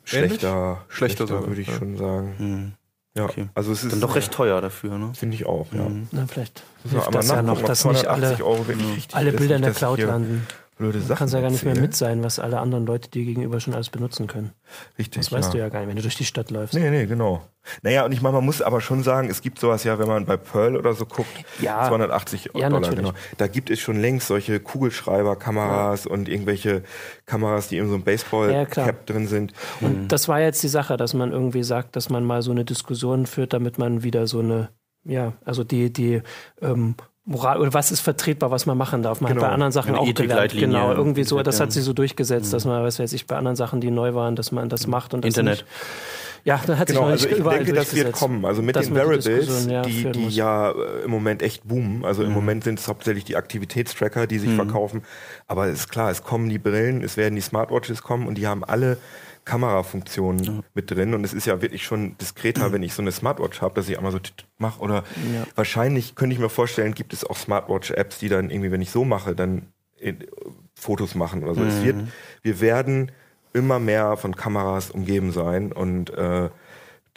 [0.03, 1.73] Schlechter, Schlechter sogar, würde ich ja.
[1.73, 2.77] schon sagen.
[3.17, 3.49] Ja, Okay.
[3.56, 5.12] also es ist Dann doch recht teuer dafür, ne?
[5.15, 5.88] Finde ich auch, ja.
[6.12, 8.65] Na, vielleicht hilft aber das ja noch, dass nicht alle, 280 Euro
[9.13, 10.45] alle ist, Bilder in der Cloud hier landen.
[10.77, 11.09] Blöde Sachen.
[11.09, 11.85] Du kannst ja gar nicht mehr erzählen.
[11.87, 14.51] mit sein, was alle anderen Leute dir gegenüber schon alles benutzen können.
[14.97, 15.21] Richtig.
[15.21, 16.73] Das weißt du ja gar nicht, wenn du durch die Stadt läufst.
[16.75, 17.41] Nee, nee, genau.
[17.81, 20.25] Naja, und ich meine, man muss aber schon sagen, es gibt sowas ja, wenn man
[20.25, 21.27] bei Pearl oder so guckt,
[21.59, 21.87] Ja.
[21.87, 22.99] 280 Ja, Dollar, natürlich.
[22.99, 23.11] genau.
[23.37, 24.59] Da gibt es schon längst solche
[25.17, 26.83] Kugelschreiber-Kameras und irgendwelche
[27.25, 28.05] Kameras, die in so einem Ja.
[28.11, 29.53] Baseball-Cap drin sind.
[29.81, 32.65] Und das war jetzt die Sache, dass man irgendwie sagt, dass man mal so eine
[32.65, 34.69] Diskussion führt, damit man wieder so eine,
[35.03, 36.21] ja, also die, die
[36.61, 36.95] ähm,
[37.29, 39.19] Moral oder was ist vertretbar, was man machen darf.
[39.19, 39.41] Man Genau.
[39.43, 40.53] hat bei anderen Sachen Eine auch gelernt.
[40.53, 43.57] Genau, irgendwie so, das hat sich so durchgesetzt, dass man, was weiß ich, bei anderen
[43.57, 45.58] Sachen, die neu waren, dass man das macht und das Internet.
[45.60, 45.65] Nicht,
[46.45, 48.45] ja, da hat sich Genau, noch also nicht ich überall denke, das wird kommen.
[48.45, 52.06] Also mit den man die ja, die, die ja äh, im Moment echt boomen.
[52.06, 52.27] Also Mhm.
[52.29, 55.04] im Moment sind es hauptsächlich die Aktivitätstracker, die sich verkaufen.
[55.47, 58.47] Aber es ist klar, es kommen die Brillen, es werden die Smartwatches kommen und die
[58.47, 58.97] haben alle
[59.48, 61.13] Kamerafunktionen mit drin.
[61.13, 63.98] Und es ist ja wirklich schon diskreter, wenn ich so eine Smartwatch habe, dass ich
[63.98, 64.19] einmal so
[64.58, 64.81] mache.
[64.81, 65.04] Oder
[65.56, 69.06] wahrscheinlich könnte ich mir vorstellen, gibt es auch Smartwatch-Apps, die dann irgendwie, wenn ich so
[69.06, 69.67] mache, dann
[69.98, 70.25] in,
[70.75, 71.63] Fotos machen oder so.
[71.63, 71.95] Es wird,
[72.43, 73.12] wir werden
[73.54, 76.50] immer mehr von Kameras umgeben sein und äh,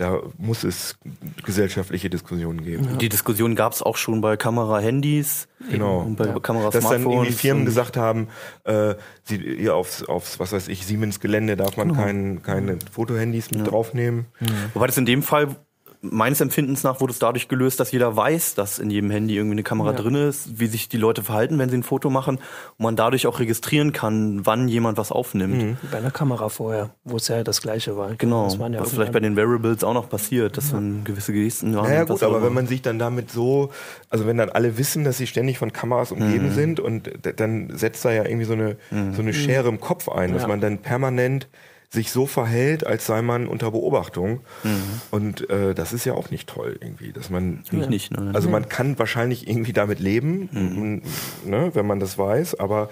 [0.01, 0.96] da muss es
[1.44, 2.96] gesellschaftliche Diskussionen geben.
[2.98, 5.98] Die Diskussion gab es auch schon bei Kamera-Handys Genau.
[6.01, 7.05] und bei Dass dann Kamera-Smartphones.
[7.05, 8.28] irgendwie Firmen gesagt haben,
[8.64, 8.94] äh,
[9.24, 14.26] sie, ihr aufs, aufs, was weiß ich, Siemens-Gelände darf man kein, keine Fotohandys mit draufnehmen.
[14.72, 15.55] Wobei das in dem Fall
[16.03, 19.55] meines Empfindens nach wurde es dadurch gelöst, dass jeder weiß, dass in jedem Handy irgendwie
[19.55, 19.96] eine Kamera Ja.
[19.96, 23.26] drin ist, wie sich die Leute verhalten, wenn sie ein Foto machen und man dadurch
[23.26, 25.76] auch registrieren kann, wann jemand was aufnimmt.
[25.82, 28.14] Wie bei einer Kamera vorher, wo es ja das Gleiche war.
[28.16, 31.32] Genau, Das waren ja was vielleicht bei den Wearables auch noch passiert, dass man gewisse
[31.32, 32.46] Gesten ja, Naja gut, aber immer.
[32.46, 33.70] wenn man sich dann damit so,
[34.09, 36.53] also wenn dann alle wissen, dass sie ständig von Kameras umgeben Mhm.
[36.53, 40.32] sind und dann setzt da ja irgendwie so eine, so eine Schere im Kopf ein,
[40.32, 40.48] dass Ja.
[40.48, 41.46] man dann permanent
[41.93, 44.41] sich so verhält, als sei man unter Beobachtung.
[44.62, 44.82] Mhm.
[45.11, 48.30] Und äh, das ist ja auch nicht toll irgendwie, dass man Eigentlich nicht, ne?
[48.32, 51.03] Also man kann wahrscheinlich irgendwie damit leben, m-
[51.45, 52.91] ne, wenn man das weiß, aber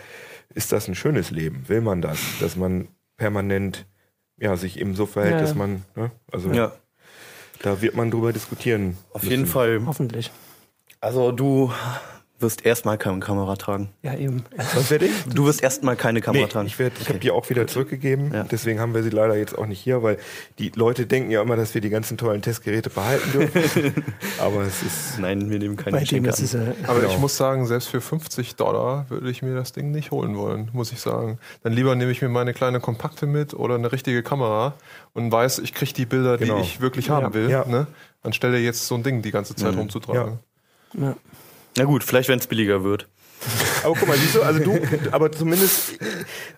[0.53, 1.63] ist das ein schönes Leben?
[1.69, 2.19] Will man das?
[2.41, 3.87] Dass man permanent
[4.41, 5.41] ja, sich eben so verhält, Ja.
[5.43, 6.73] dass man, ne, also ja,
[7.63, 8.97] da wird man drüber diskutieren.
[9.13, 9.31] auf müssen.
[9.31, 9.81] jeden Fall.
[9.87, 10.33] Hoffentlich.
[11.01, 11.73] Also du
[12.41, 13.89] wirst erstmal keine Kamera tragen.
[14.03, 14.45] Ja, eben.
[14.75, 15.13] Was werde ich?
[15.35, 16.67] Du wirst erstmal keine Kamera Nee, tragen.
[16.69, 18.33] ich, werd- ich habe die auch wieder zurückgegeben.
[18.33, 18.45] Ja.
[18.45, 20.19] Deswegen haben wir sie leider jetzt auch nicht hier, weil
[20.59, 24.05] die Leute denken ja immer, dass wir die ganzen tollen Testgeräte behalten dürfen.
[24.39, 26.35] Aber es ist Nein, wir nehmen keine Geschenke an.
[26.45, 26.61] es ja.
[26.87, 27.13] Aber Genau.
[27.13, 30.71] ich muss sagen, selbst für 50 Dollar würde ich mir das Ding nicht holen wollen,
[30.73, 31.39] muss ich sagen.
[31.65, 34.75] Dann lieber nehme ich mir meine kleine Kompakte mit oder eine richtige Kamera
[35.13, 36.57] und weiß, ich kriege die Bilder, Genau.
[36.59, 37.65] die ich wirklich haben will, Ja.
[37.67, 37.87] ne?
[38.23, 40.39] anstelle jetzt so ein Ding die ganze Zeit rumzutragen.
[40.95, 41.17] ja.
[41.77, 43.09] Na gut, vielleicht wenn es billiger wird.
[43.85, 44.81] Aber guck mal, siehst du, also du,
[45.13, 45.93] aber zumindest,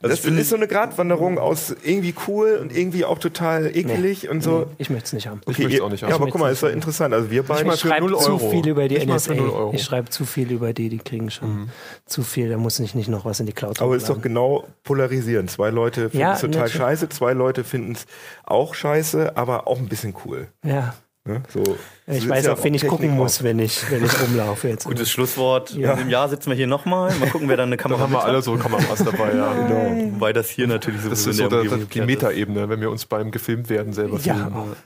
[0.01, 4.67] das ist so eine Gratwanderung aus irgendwie cool und irgendwie auch total ekelig und so.
[4.79, 5.43] Ich möchte es nicht haben.
[5.47, 6.15] Ich möchte es auch nicht Ja, haben.
[6.23, 7.13] aber guck mal, ist doch interessant.
[7.13, 9.35] Also wir Ich beide, für schreibe 0 zu viel über die mal NSA.
[9.35, 9.73] für 0 Euro.
[9.75, 11.69] Ich schreibe zu viel über die, die kriegen schon
[12.07, 12.49] zu viel.
[12.49, 15.49] Da muss ich nicht noch was in die Cloud aber ist doch genau polarisieren.
[15.49, 16.77] Zwei Leute finden Ja, es total natürlich.
[16.79, 18.07] scheiße, zwei Leute finden es
[18.45, 20.49] auch scheiße, aber auch ein bisschen cool.
[20.65, 20.95] Ja.
[21.27, 21.43] Ne?
[21.53, 24.69] So, Ich weiß ja auch, wen ich Technik gucken muss, wenn ich, wenn ich rumlaufe
[24.69, 24.87] jetzt.
[24.87, 25.73] Gutes Schlusswort.
[25.73, 27.15] In einem Jahr sitzen wir hier nochmal.
[27.17, 28.45] Mal gucken, wer dann eine Da Kamera haben wir alle hat.
[28.45, 29.53] so Kameras dabei, ja.
[29.53, 30.13] Genau.
[30.15, 32.01] Wobei das hier natürlich Das sowieso ist so der der, die.
[32.01, 34.77] Metaebene, wenn wir uns beim gefilmt werden selber ja, filmen.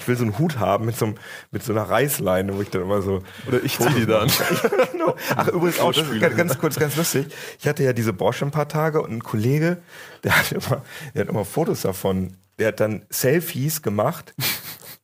[0.00, 1.14] Ich will so einen Hut haben mit so, einem,
[1.52, 3.22] mit so einer Reißleine, wo ich dann immer so.
[3.46, 4.28] Oder ich ziehe die dann.
[4.92, 5.14] genau.
[5.36, 7.26] Ach, übrigens auch, das ist ganz, ganz kurz, ganz lustig.
[7.60, 9.78] Ich hatte ja diese Bosch ein paar Tage und ein Kollege,
[10.24, 10.82] der hat immer,
[11.14, 12.36] der hat immer Fotos davon.
[12.58, 14.34] Der hat dann Selfies gemacht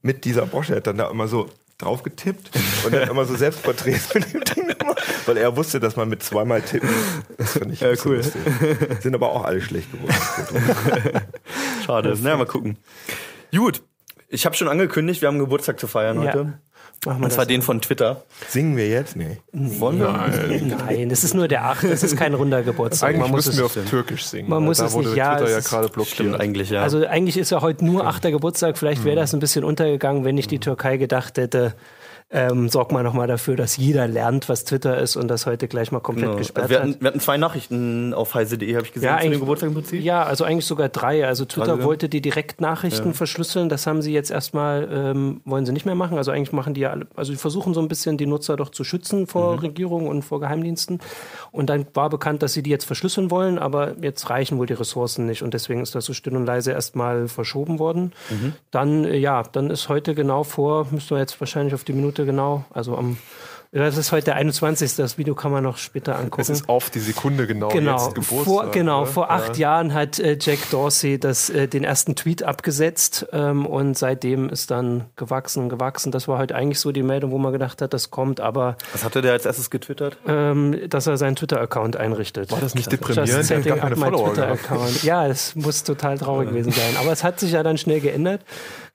[0.02, 0.70] mit dieser Bosch.
[0.70, 1.48] Er hat dann da immer so
[1.78, 2.50] drauf getippt
[2.84, 6.22] und dann immer so Selbstporträts mit dem Ding gemacht, weil er wusste, dass man mit
[6.22, 6.90] zweimal tippen.
[7.38, 8.16] Das fand ich Ja, cool.
[8.16, 8.40] lustig.
[9.00, 10.14] Sind aber auch alle schlecht geworden.
[11.84, 12.16] Schade.
[12.20, 12.76] Na, mal gucken.
[13.54, 13.82] Gut.
[14.28, 16.28] Ich habe schon angekündigt, wir haben Geburtstag zu feiern Ja.
[16.32, 16.58] heute.
[17.06, 18.24] Und zwar den von Twitter.
[18.48, 19.16] Singen wir jetzt?
[19.16, 19.38] Nee.
[19.52, 20.08] Wollen wir?
[20.86, 21.84] Nein, das ist nur der 8.
[21.84, 23.08] Das ist kein runder Geburtstag.
[23.08, 24.50] Eigentlich Man muss müssten wir auf Türkisch singen.
[24.50, 26.40] Man muss da es wurde nicht- ja, Twitter ja gerade Stimmt blockiert.
[26.40, 26.82] eigentlich, ja.
[26.82, 28.30] Also eigentlich ist ja heute nur 8.
[28.30, 28.76] Geburtstag.
[28.76, 31.74] Vielleicht wäre das ein bisschen untergegangen, wenn nicht die Türkei gedacht hätte,
[32.32, 35.90] ähm, sorg mal nochmal dafür, dass jeder lernt, was Twitter ist und das heute gleich
[35.90, 36.38] mal komplett Genau.
[36.38, 36.88] gesperrt wir, hat.
[36.88, 39.74] hatten, wir hatten zwei Nachrichten auf heise.de, habe ich gesehen, Ja, zu dem Geburtstag im
[39.74, 40.00] Prinzip.
[40.02, 41.26] Ja, also eigentlich sogar drei.
[41.26, 41.84] Also Twitter sogar?
[41.86, 43.68] wollte die Direktnachrichten verschlüsseln.
[43.68, 46.18] Das haben sie jetzt erstmal, ähm, wollen sie nicht mehr machen.
[46.18, 48.70] Also eigentlich machen die ja alle, also die versuchen so ein bisschen die Nutzer doch
[48.70, 49.58] zu schützen vor Mhm.
[49.60, 51.00] Regierungen und vor Geheimdiensten.
[51.50, 54.74] Und dann war bekannt, dass sie die jetzt verschlüsseln wollen, aber jetzt reichen wohl die
[54.74, 55.42] Ressourcen nicht.
[55.42, 58.12] Und deswegen ist das so still und leise erstmal verschoben worden.
[58.30, 58.52] Mhm.
[58.70, 62.19] Dann, äh, ja, dann ist heute genau vor, müssen wir jetzt wahrscheinlich auf die Minute
[62.24, 63.16] genau, also am
[63.72, 64.96] Das ist heute der 21.
[64.96, 66.40] Das Video kann man noch später angucken.
[66.40, 68.44] Es ist auf die Sekunde genau, Genau, jetzt Geburtstag.
[68.44, 69.06] vor, genau, ne?
[69.06, 69.68] vor acht ja.
[69.74, 74.72] Jahren hat äh, Jack Dorsey das, äh, den ersten Tweet abgesetzt ähm, und seitdem ist
[74.72, 76.10] dann gewachsen, gewachsen.
[76.10, 79.04] Das war heute eigentlich so die Meldung, wo man gedacht hat, das kommt, aber Was
[79.04, 80.18] hatte der als erstes getwittert?
[80.26, 82.50] ähm, dass er seinen Twitter-Account einrichtet.
[82.50, 83.32] War das nicht deprimierend?
[83.32, 84.34] Hat setting gar keine Follower.
[85.02, 86.96] Ja, es muss total traurig gewesen sein.
[86.98, 88.44] Aber es hat sich ja dann schnell geändert.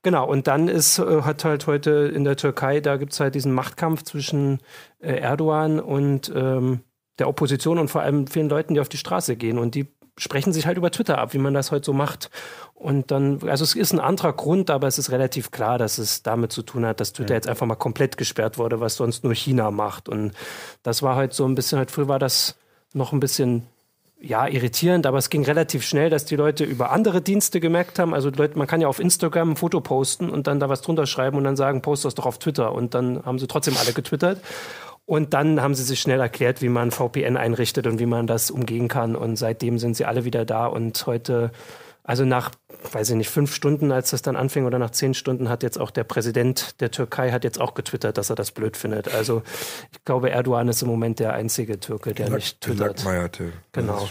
[0.05, 3.33] Genau, und dann ist, äh, hat halt heute in der Türkei, da gibt es halt
[3.33, 4.59] diesen Machtkampf zwischen
[4.99, 6.81] äh, Erdogan und ähm,
[7.17, 9.57] der Opposition und vor allem vielen Leuten, die auf die Straße gehen.
[9.57, 12.29] Und die sprechen sich halt über Twitter ab, wie man das heute so macht.
[12.75, 16.21] Und dann, also es ist ein anderer Grund, aber es ist relativ klar, dass es
[16.21, 19.33] damit zu tun hat, dass Twitter jetzt einfach mal komplett gesperrt wurde, was sonst nur
[19.33, 20.07] China macht.
[20.07, 20.33] Und
[20.83, 22.59] das war halt so ein bisschen, halt früher war das
[22.93, 23.65] noch ein bisschen
[24.19, 28.13] ja, irritierend, aber es ging relativ schnell, dass die Leute über andere Dienste gemerkt haben.
[28.13, 31.05] Also Leute, man kann ja auf Instagram ein Foto posten und dann da was drunter
[31.05, 32.71] schreiben und dann sagen, post das doch auf Twitter.
[32.71, 34.41] Und dann haben sie trotzdem alle getwittert.
[35.05, 38.49] Und dann haben sie sich schnell erklärt, wie man VPN einrichtet und wie man das
[38.49, 39.15] umgehen kann.
[39.15, 40.65] Und seitdem sind sie alle wieder da.
[40.65, 41.51] Und heute,
[42.03, 42.51] also nach,
[42.93, 45.79] weiß ich nicht, fünf Stunden, als das dann anfing, oder nach zehn Stunden, hat jetzt
[45.79, 49.13] auch der Präsident der Türkei hat jetzt auch getwittert, dass er das blöd findet.
[49.13, 49.43] Also
[49.91, 52.97] ich glaube, Erdogan ist im Moment der einzige Türke, der nicht twittert.
[52.97, 53.51] Gelackmeierte.
[53.71, 54.07] Genau.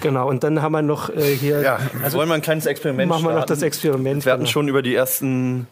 [0.00, 3.08] Genau, und dann haben wir noch äh, hier, Ja, Also wollen wir ein kleines Experiment
[3.08, 4.24] machen wir noch das Experiment.
[4.24, 4.50] Wir hatten genau.
[4.50, 5.66] schon über die ersten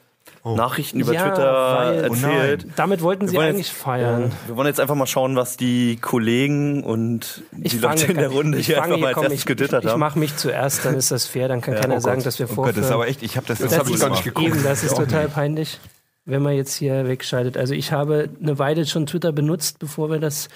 [0.45, 2.67] Nachrichten über Ja, Twitter weil- erzählt.
[2.77, 4.31] Damit wollten sie eigentlich jetzt- feiern.
[4.47, 8.29] Wir wollen jetzt einfach mal schauen, was die Kollegen und die Ich Leute in der
[8.29, 10.01] Runde ich hier fange einfach mal als komm, erstes ich, getwittert ich, ich haben.
[10.01, 12.27] mache mich zuerst, dann ist das fair, dann kann keiner oh sagen, Gott.
[12.27, 12.95] dass wir Oh Gott, das ist vorführen.
[12.95, 14.47] aber echt, ich habe das, Das Das habe ich ist- gar nicht geguckt.
[14.47, 15.81] Eben, das ist total peinlich,
[16.27, 17.57] wenn man jetzt hier wegschaltet.
[17.57, 20.49] Also ich habe eine Weile schon Twitter benutzt, bevor wir das,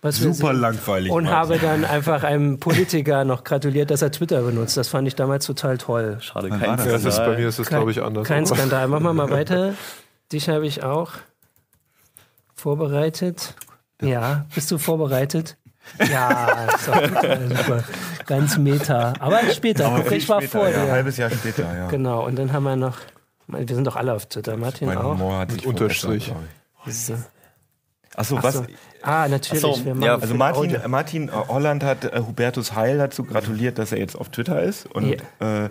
[0.00, 0.60] was wir Super sehen.
[0.62, 1.12] langweilig.
[1.12, 1.38] Und Martin.
[1.38, 4.78] habe dann einfach einem Politiker noch gratuliert, dass er Twitter benutzt.
[4.78, 6.16] Das fand ich damals total toll.
[6.20, 6.86] Schade, kein war das?
[6.86, 7.34] Das ist, Skandal.
[7.34, 8.26] bei mir ist es, glaube ich, anders.
[8.26, 8.88] Kein Skandal.
[8.88, 9.74] Machen wir mal weiter.
[10.32, 11.12] Dich habe ich auch
[12.54, 13.54] vorbereitet.
[14.00, 15.56] Ja, bist du vorbereitet?
[16.10, 17.84] Ja, super.
[18.26, 19.12] Ganz meta.
[19.20, 19.86] Aber später.
[19.86, 20.82] Aber ich war später, vor ja, dir.
[20.82, 21.88] Ein halbes Jahr später, ja.
[21.88, 22.26] Genau.
[22.26, 22.96] Und dann haben wir noch.
[23.48, 24.56] Wir sind doch alle auf Twitter.
[24.56, 25.12] Martin Mein auch.
[25.14, 26.32] Humor hat sich Unterstrich.
[28.14, 28.54] Achso, Ach was?
[28.54, 28.66] so.
[29.02, 29.60] Ah, natürlich.
[29.62, 30.88] So, ja, Also Martin, Audio.
[30.88, 34.86] Martin äh, Holland hat äh, Hubertus Heil dazu gratuliert, dass er jetzt auf Twitter ist.
[34.86, 35.68] Und äh,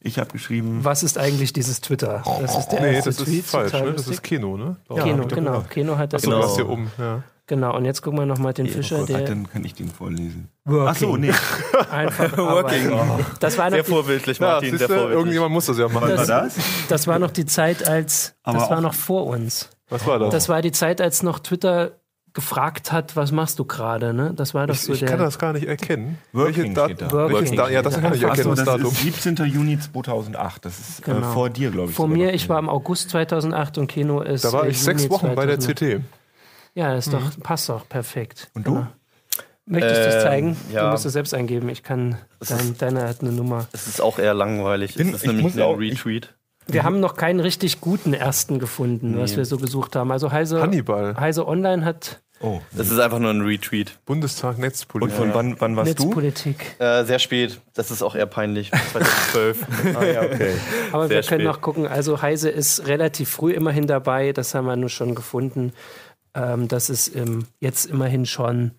[0.00, 2.22] ich habe geschrieben, Was ist eigentlich dieses Twitter?
[2.40, 3.40] Das ist der Nee, erste das Tweet.
[3.40, 3.72] ist falsch.
[3.72, 3.92] Ne?
[3.94, 4.76] Das ist Keno, ne?
[4.90, 5.60] Ja, Keno, genau.
[5.68, 6.22] Keno hat das.
[6.22, 6.42] So, Genau.
[6.42, 6.90] das hier oben.
[6.98, 7.22] Ja.
[7.48, 7.76] Genau.
[7.76, 9.88] Und jetzt gucken wir noch mal den Fischer, oh Gott, der dann kann ich den
[9.88, 10.48] vorlesen.
[10.66, 10.88] Working.
[10.88, 11.32] Achso, nee.
[11.90, 12.92] einfach Working.
[12.92, 13.26] arbeiten.
[13.40, 15.16] Das war noch Sehr die, vorbildlich, Ja, Martin, siehst sehr vorbildlich.
[15.18, 16.08] irgendjemand muss das ja machen.
[16.10, 16.54] Das- war das?
[16.88, 19.70] das war noch die Zeit, als Aber das war noch vor uns.
[19.88, 20.30] Was war das?
[20.30, 21.92] Das war die Zeit, als noch Twitter
[22.34, 24.12] gefragt hat, was machst du gerade?
[24.12, 24.32] Ne?
[24.36, 25.08] Das war doch ich so ich der.
[25.08, 26.18] kann das gar nicht erkennen.
[26.34, 27.10] Working steht da.
[27.10, 27.56] Working.
[27.56, 28.92] Da ja, das kann ich Ach erkennen, Achso, das das Datum.
[28.92, 29.36] ist 17.
[29.46, 30.64] Juni 2008.
[30.66, 31.32] Das ist äh, Genau.
[31.32, 31.96] vor dir, glaube ich.
[31.96, 34.44] vor mir, ich war im August 2008 und Keno ist.
[34.44, 36.02] Da war äh, ich sechs Wochen bei der 2008.
[36.02, 36.17] CT.
[36.74, 38.50] Ja, das ist doch, passt doch perfekt.
[38.54, 38.74] Und du?
[38.74, 38.86] Genau.
[39.66, 40.56] Möchtest du es Ähm, zeigen?
[40.72, 40.84] ja.
[40.86, 41.68] Du musst es selbst eingeben.
[41.68, 42.16] Ich kann.
[42.48, 43.66] Dein, deine hat eine Nummer.
[43.72, 44.94] Es ist auch eher langweilig.
[44.94, 46.34] Bin- es ist ich nämlich muss ein auch- Retweet.
[46.70, 50.10] Wir haben noch keinen richtig guten ersten gefunden, was wir so gesucht haben.
[50.12, 52.60] Also Heise, Hannibal, Heise Online hat Oh.
[52.78, 53.98] Es ist einfach nur ein Retweet.
[54.06, 55.16] Bundestag Und Netzpolitik.
[55.16, 56.04] von wann, wann warst du?
[56.04, 56.76] Netzpolitik.
[56.78, 57.60] Äh, sehr spät.
[57.74, 58.70] Das ist auch eher peinlich.
[58.92, 59.66] 2012.
[59.98, 60.52] Ah, ja, okay.
[60.92, 61.46] Aber Sehr wir können spät.
[61.52, 61.88] noch gucken.
[61.88, 64.32] Also Heise ist relativ früh immerhin dabei.
[64.32, 65.72] Das haben wir nur schon gefunden.
[66.34, 68.72] Ähm, das ist ähm, jetzt immerhin schon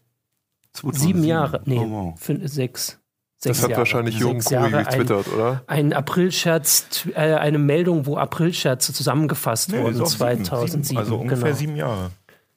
[0.73, 1.07] 2007.
[1.07, 1.61] sieben Jahre.
[1.65, 2.19] Nee, Oh, wow.
[2.19, 2.99] fünf, sechs.
[3.41, 3.79] Das sechs hat Jahre.
[3.79, 4.77] wahrscheinlich Jürgen Sechs Kuri Jahre.
[4.77, 5.63] Ein, getwittert, oder?
[5.67, 10.83] ein Aprilscherz, äh, eine Meldung, wo Aprilscherze zusammengefasst Nee, wurden ist auch sieben, 2007.
[10.83, 11.55] sieben, also ungefähr genau.
[11.57, 12.11] sieben Jahre.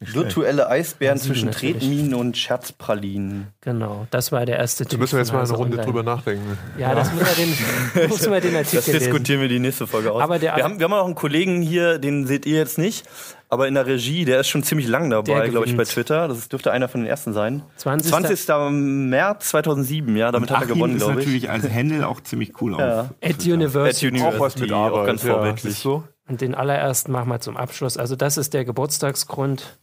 [0.05, 1.77] Virtuelle Eisbären zwischen natürlich.
[1.79, 3.47] Tretminen und Scherzpralinen.
[3.61, 5.85] Genau, das war der erste Da Tweet müssen wir jetzt mal eine Runde Online.
[5.87, 6.59] drüber nachdenken.
[6.77, 8.99] Ja, das müssen wir den, den Artikel Das lesen.
[8.99, 10.21] diskutieren wir die nächste Folge aus.
[10.21, 13.05] Aber der- wir, haben, wir haben auch einen Kollegen hier, den seht ihr jetzt nicht,
[13.53, 15.85] aber in der Regie, der ist schon ziemlich lang dabei, glaube ich, bei.
[15.85, 16.27] Twitter.
[16.27, 17.63] Das dürfte einer von den ersten sein.
[17.77, 18.11] 20.
[18.11, 18.49] 20.
[18.71, 21.27] März 2007, ja, damit Und hat er gewonnen, ist glaube ich.
[21.27, 23.03] natürlich als Handle auch ziemlich cool Ja.
[23.03, 23.11] auf.
[23.23, 24.07] At University.
[24.07, 25.07] At University, Auch was mit auch Arbeit.
[25.07, 25.83] ganz ja, vorbildlich.
[25.83, 26.03] du?
[26.29, 27.99] Und den allerersten machen wir zum Abschluss.
[27.99, 29.79] Also das ist der Geburtstagsgrund.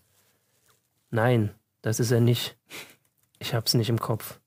[1.12, 1.52] Nein,
[1.84, 2.58] das ist er nicht.
[3.38, 4.40] Ich hab's nicht im Kopf.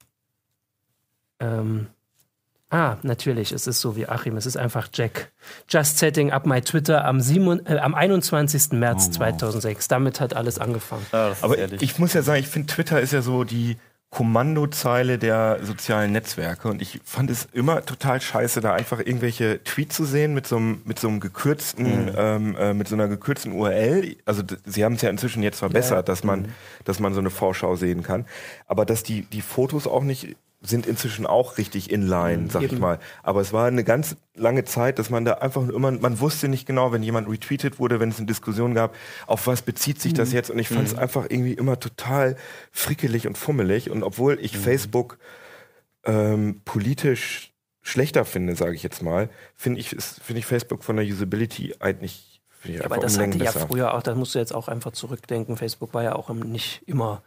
[1.38, 1.86] Ähm.
[2.72, 5.30] Ah, natürlich, es ist so wie Achim, es ist einfach Jack.
[5.68, 8.72] Just setting up my Twitter am, 7, äh, am 21.
[8.72, 9.88] März 2006.
[9.88, 11.04] Damit hat alles angefangen.
[11.12, 11.82] Ja, ist Aber ehrlich.
[11.82, 13.76] ich muss ja sagen, ich finde, Twitter ist ja so die
[14.08, 19.96] Kommandozeile der sozialen Netzwerke und ich fand es immer total scheiße, da einfach irgendwelche Tweets
[19.96, 23.52] zu sehen mit so einem, mit so einem gekürzten, ähm, äh, mit so einer gekürzten
[23.52, 24.16] URL.
[24.24, 26.48] Also sie haben es ja inzwischen jetzt verbessert, dass man,
[26.84, 28.24] dass man so eine Vorschau sehen kann.
[28.66, 32.80] Aber dass die, die Fotos auch nicht sind inzwischen auch richtig inline, sag ich Eben.
[32.80, 32.98] mal.
[33.22, 36.66] Aber es war eine ganz lange Zeit, dass man da einfach immer, man wusste nicht
[36.66, 38.94] genau, wenn jemand retweetet wurde, wenn es eine Diskussion gab,
[39.26, 40.50] auf was bezieht sich das jetzt?
[40.50, 42.36] Und ich fand es einfach irgendwie immer total
[42.70, 43.90] frickelig und fummelig.
[43.90, 45.18] Und obwohl ich Facebook
[46.04, 47.52] ähm, politisch
[47.82, 52.32] schlechter finde, sage ich jetzt mal, finde ich, finde ich Facebook von der Usability eigentlich
[52.64, 53.66] ich Aber einfach das hatte Längen ja besser.
[53.66, 55.56] früher auch, da musst du jetzt auch einfach zurückdenken.
[55.56, 57.22] Facebook war ja auch nicht immer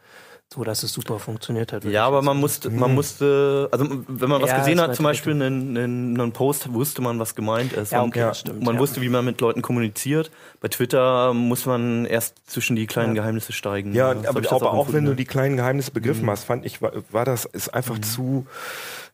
[0.54, 1.84] so, dass es super funktioniert hat.
[1.84, 5.32] Ja, aber man musste, man musste, also wenn man was Ja, gesehen hat, zum Beispiel
[5.32, 7.90] einen, einen, einen Post, wusste man, was gemeint ist.
[7.90, 8.80] Ja, okay, das stimmt, man ja.
[8.80, 10.30] wusste, wie man mit Leuten kommuniziert.
[10.60, 13.92] Bei Twitter muss man erst zwischen die kleinen Geheimnisse steigen.
[13.92, 17.24] Ja, aber, aber auch wenn du die kleinen Geheimnisse begriffen hast, fand ich, war, war
[17.24, 18.46] das ist einfach zu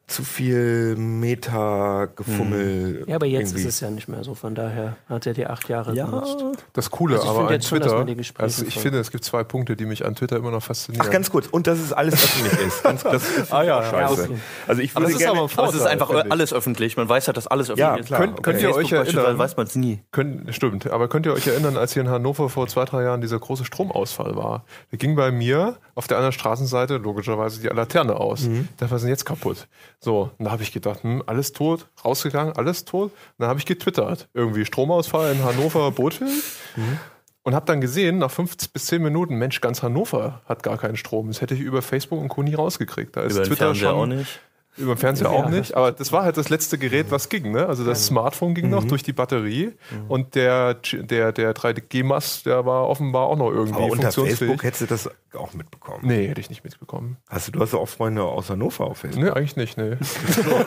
[0.09, 3.05] zu viel Meta-Gefummel.
[3.07, 3.63] Ja, aber jetzt irgendwie.
[3.69, 4.35] ist es ja nicht mehr so.
[4.35, 6.37] Von daher hat er die acht Jahre Ja, genutzt.
[6.73, 9.25] Das Coole, Also ich aber finde an schon, Twitter, Gespräche also ich finde, es gibt
[9.25, 11.05] zwei Punkte, die mich an Twitter immer noch faszinieren.
[11.07, 11.47] Ach, ganz kurz.
[11.47, 12.83] Und dass es alles öffentlich ist.
[12.83, 14.23] Ganz, das ist Ah, ja, scheiße.
[14.25, 14.35] okay.
[14.67, 15.41] Also ich aber würde es ist gerne.
[15.41, 16.33] aber, aber es ist einfach finde ich.
[16.33, 16.97] alles öffentlich.
[16.97, 18.07] Man weiß halt, dass alles öffentlich Ja, ist.
[18.07, 18.21] klar.
[18.21, 18.43] Könnt, Okay.
[18.43, 19.39] könnt ihr Facebook euch erinnern?
[19.39, 20.01] weiß man es nie.
[20.11, 23.21] Können, stimmt, aber könnt ihr euch erinnern, als hier in Hannover vor zwei, drei Jahren
[23.21, 24.65] dieser große Stromausfall war?
[24.91, 28.43] Da ging bei mir auf der anderen Straßenseite logischerweise die Laterne aus.
[28.43, 28.69] Mhm.
[28.79, 29.69] Da war sie jetzt kaputt.
[30.05, 33.13] So, und da habe ich gedacht, hm, alles tot, rausgegangen, alles tot.
[33.13, 34.29] Und dann habe ich getwittert.
[34.35, 36.31] Irgendwie Stromausfall in Hannover, Bootfeld.
[36.75, 36.99] Mhm.
[37.45, 40.97] Und habe dann gesehen, nach fünf bis zehn Minuten, Mensch, ganz Hannover hat gar keinen
[40.97, 41.29] Strom.
[41.29, 42.43] Das hätte ich über Facebook und Co.
[42.43, 43.17] nie rausgekriegt.
[43.17, 44.41] Da ist Über den Twitter Fernseher schon auch nicht.
[44.77, 47.53] über den Fernseher Ja, auch nicht, aber das war halt das letzte Gerät, was ging.
[47.53, 47.67] Ne?
[47.67, 48.71] Also das Smartphone ging Mhm.
[48.73, 49.73] noch durch die Batterie
[50.09, 54.39] und der, der, der 3G-Mast, der war offenbar auch noch irgendwie Aber unter funktionsfähig.
[54.39, 56.01] Facebook hättest du das auch mitbekommen.
[56.03, 57.17] Nee, hätte ich nicht mitbekommen.
[57.29, 59.23] Hast du, du hast ja auch Freunde aus Hannover auf Facebook.
[59.25, 59.97] Nee, eigentlich nicht, nee.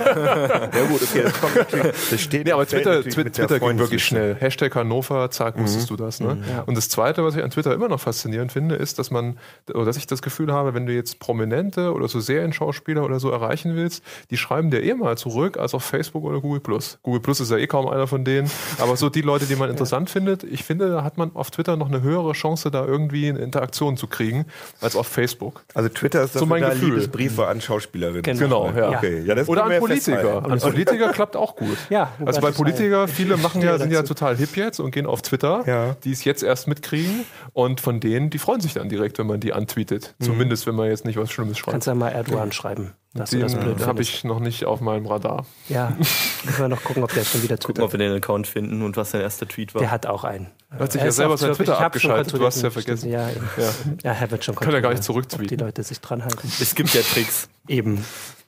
[0.05, 1.85] Ja gut, okay, das kommt natürlich.
[2.11, 4.35] Das steht Nee, aber Twitter, natürlich Twi- mit der Twitter ging wirklich schnell.
[4.35, 6.19] Hashtag Hannover, zack, wusstest du das.
[6.19, 6.37] Ne?
[6.65, 9.37] Und das Zweite, was ich an Twitter immer noch faszinierend finde, ist, dass man,
[9.73, 13.29] oder dass ich das Gefühl habe, wenn du jetzt Prominente oder so Serienschauspieler oder so
[13.31, 16.99] erreichen willst, die schreiben dir eh mal zurück als auf Facebook oder Google Plus.
[17.03, 18.49] Google Plus ist ja eh kaum einer von denen,
[18.79, 21.75] aber so die Leute, die man interessant findet, ich finde, da hat man auf Twitter
[21.77, 24.45] noch eine höhere Chance, da irgendwie eine Interaktion zu kriegen,
[24.81, 25.63] als auf Facebook.
[25.73, 26.89] Also Twitter ist So dafür mein da Gefühl.
[26.89, 28.23] Liebesbriefe an Schauspielerinnen.
[28.23, 28.67] Genau.
[28.67, 28.97] Genau, ja.
[28.97, 30.45] Okay, ja, das Oder wir an Politiker.
[30.45, 31.77] An Politiker klappt auch gut.
[31.89, 35.05] Ja, also bei das Politiker, viele machen ja, sind ja total hip jetzt und gehen
[35.05, 35.95] auf Twitter, Ja.
[36.03, 39.39] die es jetzt erst mitkriegen und von denen, die freuen sich dann direkt, wenn man
[39.39, 40.15] die antweetet.
[40.21, 41.71] Zumindest, wenn man jetzt nicht was Schlimmes schreibt.
[41.73, 44.81] Kannst ja mal Erdogan schreiben, dass du das blöd Den habe ich noch nicht auf
[44.81, 45.45] meinem Radar.
[45.69, 45.95] Ja,
[46.43, 47.85] müssen wir noch gucken, ob der schon wieder Gucken, twittert.
[47.85, 49.79] ob wir den Account finden und was sein erster Tweet war.
[49.79, 50.51] Der hat auch einen.
[50.69, 52.33] Er hat sich Er ja selber sein Twitter abgeschaltet.
[52.33, 53.09] Du hast ja vergessen.
[53.09, 53.49] Ja, eben.
[53.57, 53.69] Ja.
[54.03, 55.47] ja, er wird schon Kann er gar nicht zurücktweeten.
[55.47, 56.51] Die Leute sich dran halten.
[56.59, 57.47] es gibt ja Tricks.
[57.67, 58.05] Eben.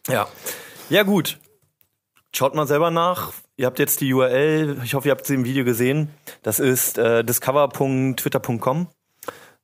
[0.09, 0.27] Ja.
[0.89, 1.39] Ja, gut.
[2.35, 3.31] Schaut mal selber nach.
[3.55, 4.77] Ihr habt jetzt die URL.
[4.83, 6.09] Ich hoffe, ihr habt sie im Video gesehen.
[6.43, 8.87] Das ist äh, discover.twitter.com.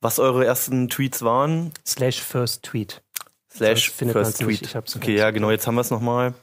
[0.01, 1.71] Was eure ersten Tweets waren.
[1.85, 3.02] Slash First Tweet.
[3.55, 4.59] Slash First nicht.
[4.59, 4.61] Tweet.
[4.69, 5.51] Ich hab's okay, ja, genau.
[5.51, 6.33] Jetzt haben wir es nochmal.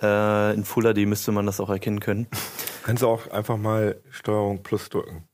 [0.00, 2.26] Äh, in Full HD müsste man das auch erkennen können.
[2.84, 5.24] Kannst du auch einfach mal Steuerung plus drücken.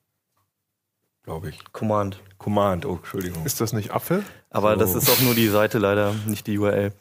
[1.24, 1.72] Glaube ich.
[1.72, 2.20] Command.
[2.38, 3.44] Command, oh, Entschuldigung.
[3.44, 4.24] Ist das nicht Apfel?
[4.50, 4.80] Aber So.
[4.80, 6.92] das ist auch nur die Seite leider, nicht die URL.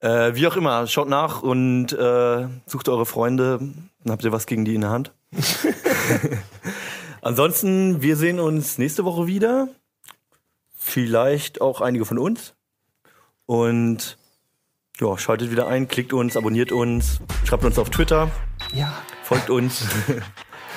[0.00, 3.58] Äh, wie auch immer, schaut nach und äh, sucht eure Freunde.
[4.02, 5.12] Dann habt ihr was gegen die in der Hand.
[7.22, 9.68] Ansonsten, wir sehen uns nächste Woche wieder.
[10.76, 12.54] Vielleicht auch einige von uns.
[13.46, 14.16] Und
[15.00, 18.30] ja, schaltet wieder ein, klickt uns, abonniert uns, schreibt uns auf Twitter,
[18.72, 18.92] Ja.
[19.22, 19.84] folgt uns.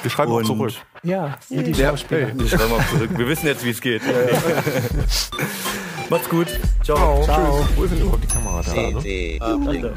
[0.03, 0.73] Wir schreiben auch Und- zurück.
[1.03, 2.37] Ja, wie die Schauspieler.
[2.37, 3.09] Wir schreiben auch zurück.
[3.15, 4.01] Wir wissen jetzt, wie es geht.
[6.09, 6.47] Macht's gut.
[6.83, 7.23] Ciao.
[7.23, 7.67] Ciao.
[7.75, 9.55] Wo ist denn überhaupt die Kamera da?
[9.55, 9.91] Uplink.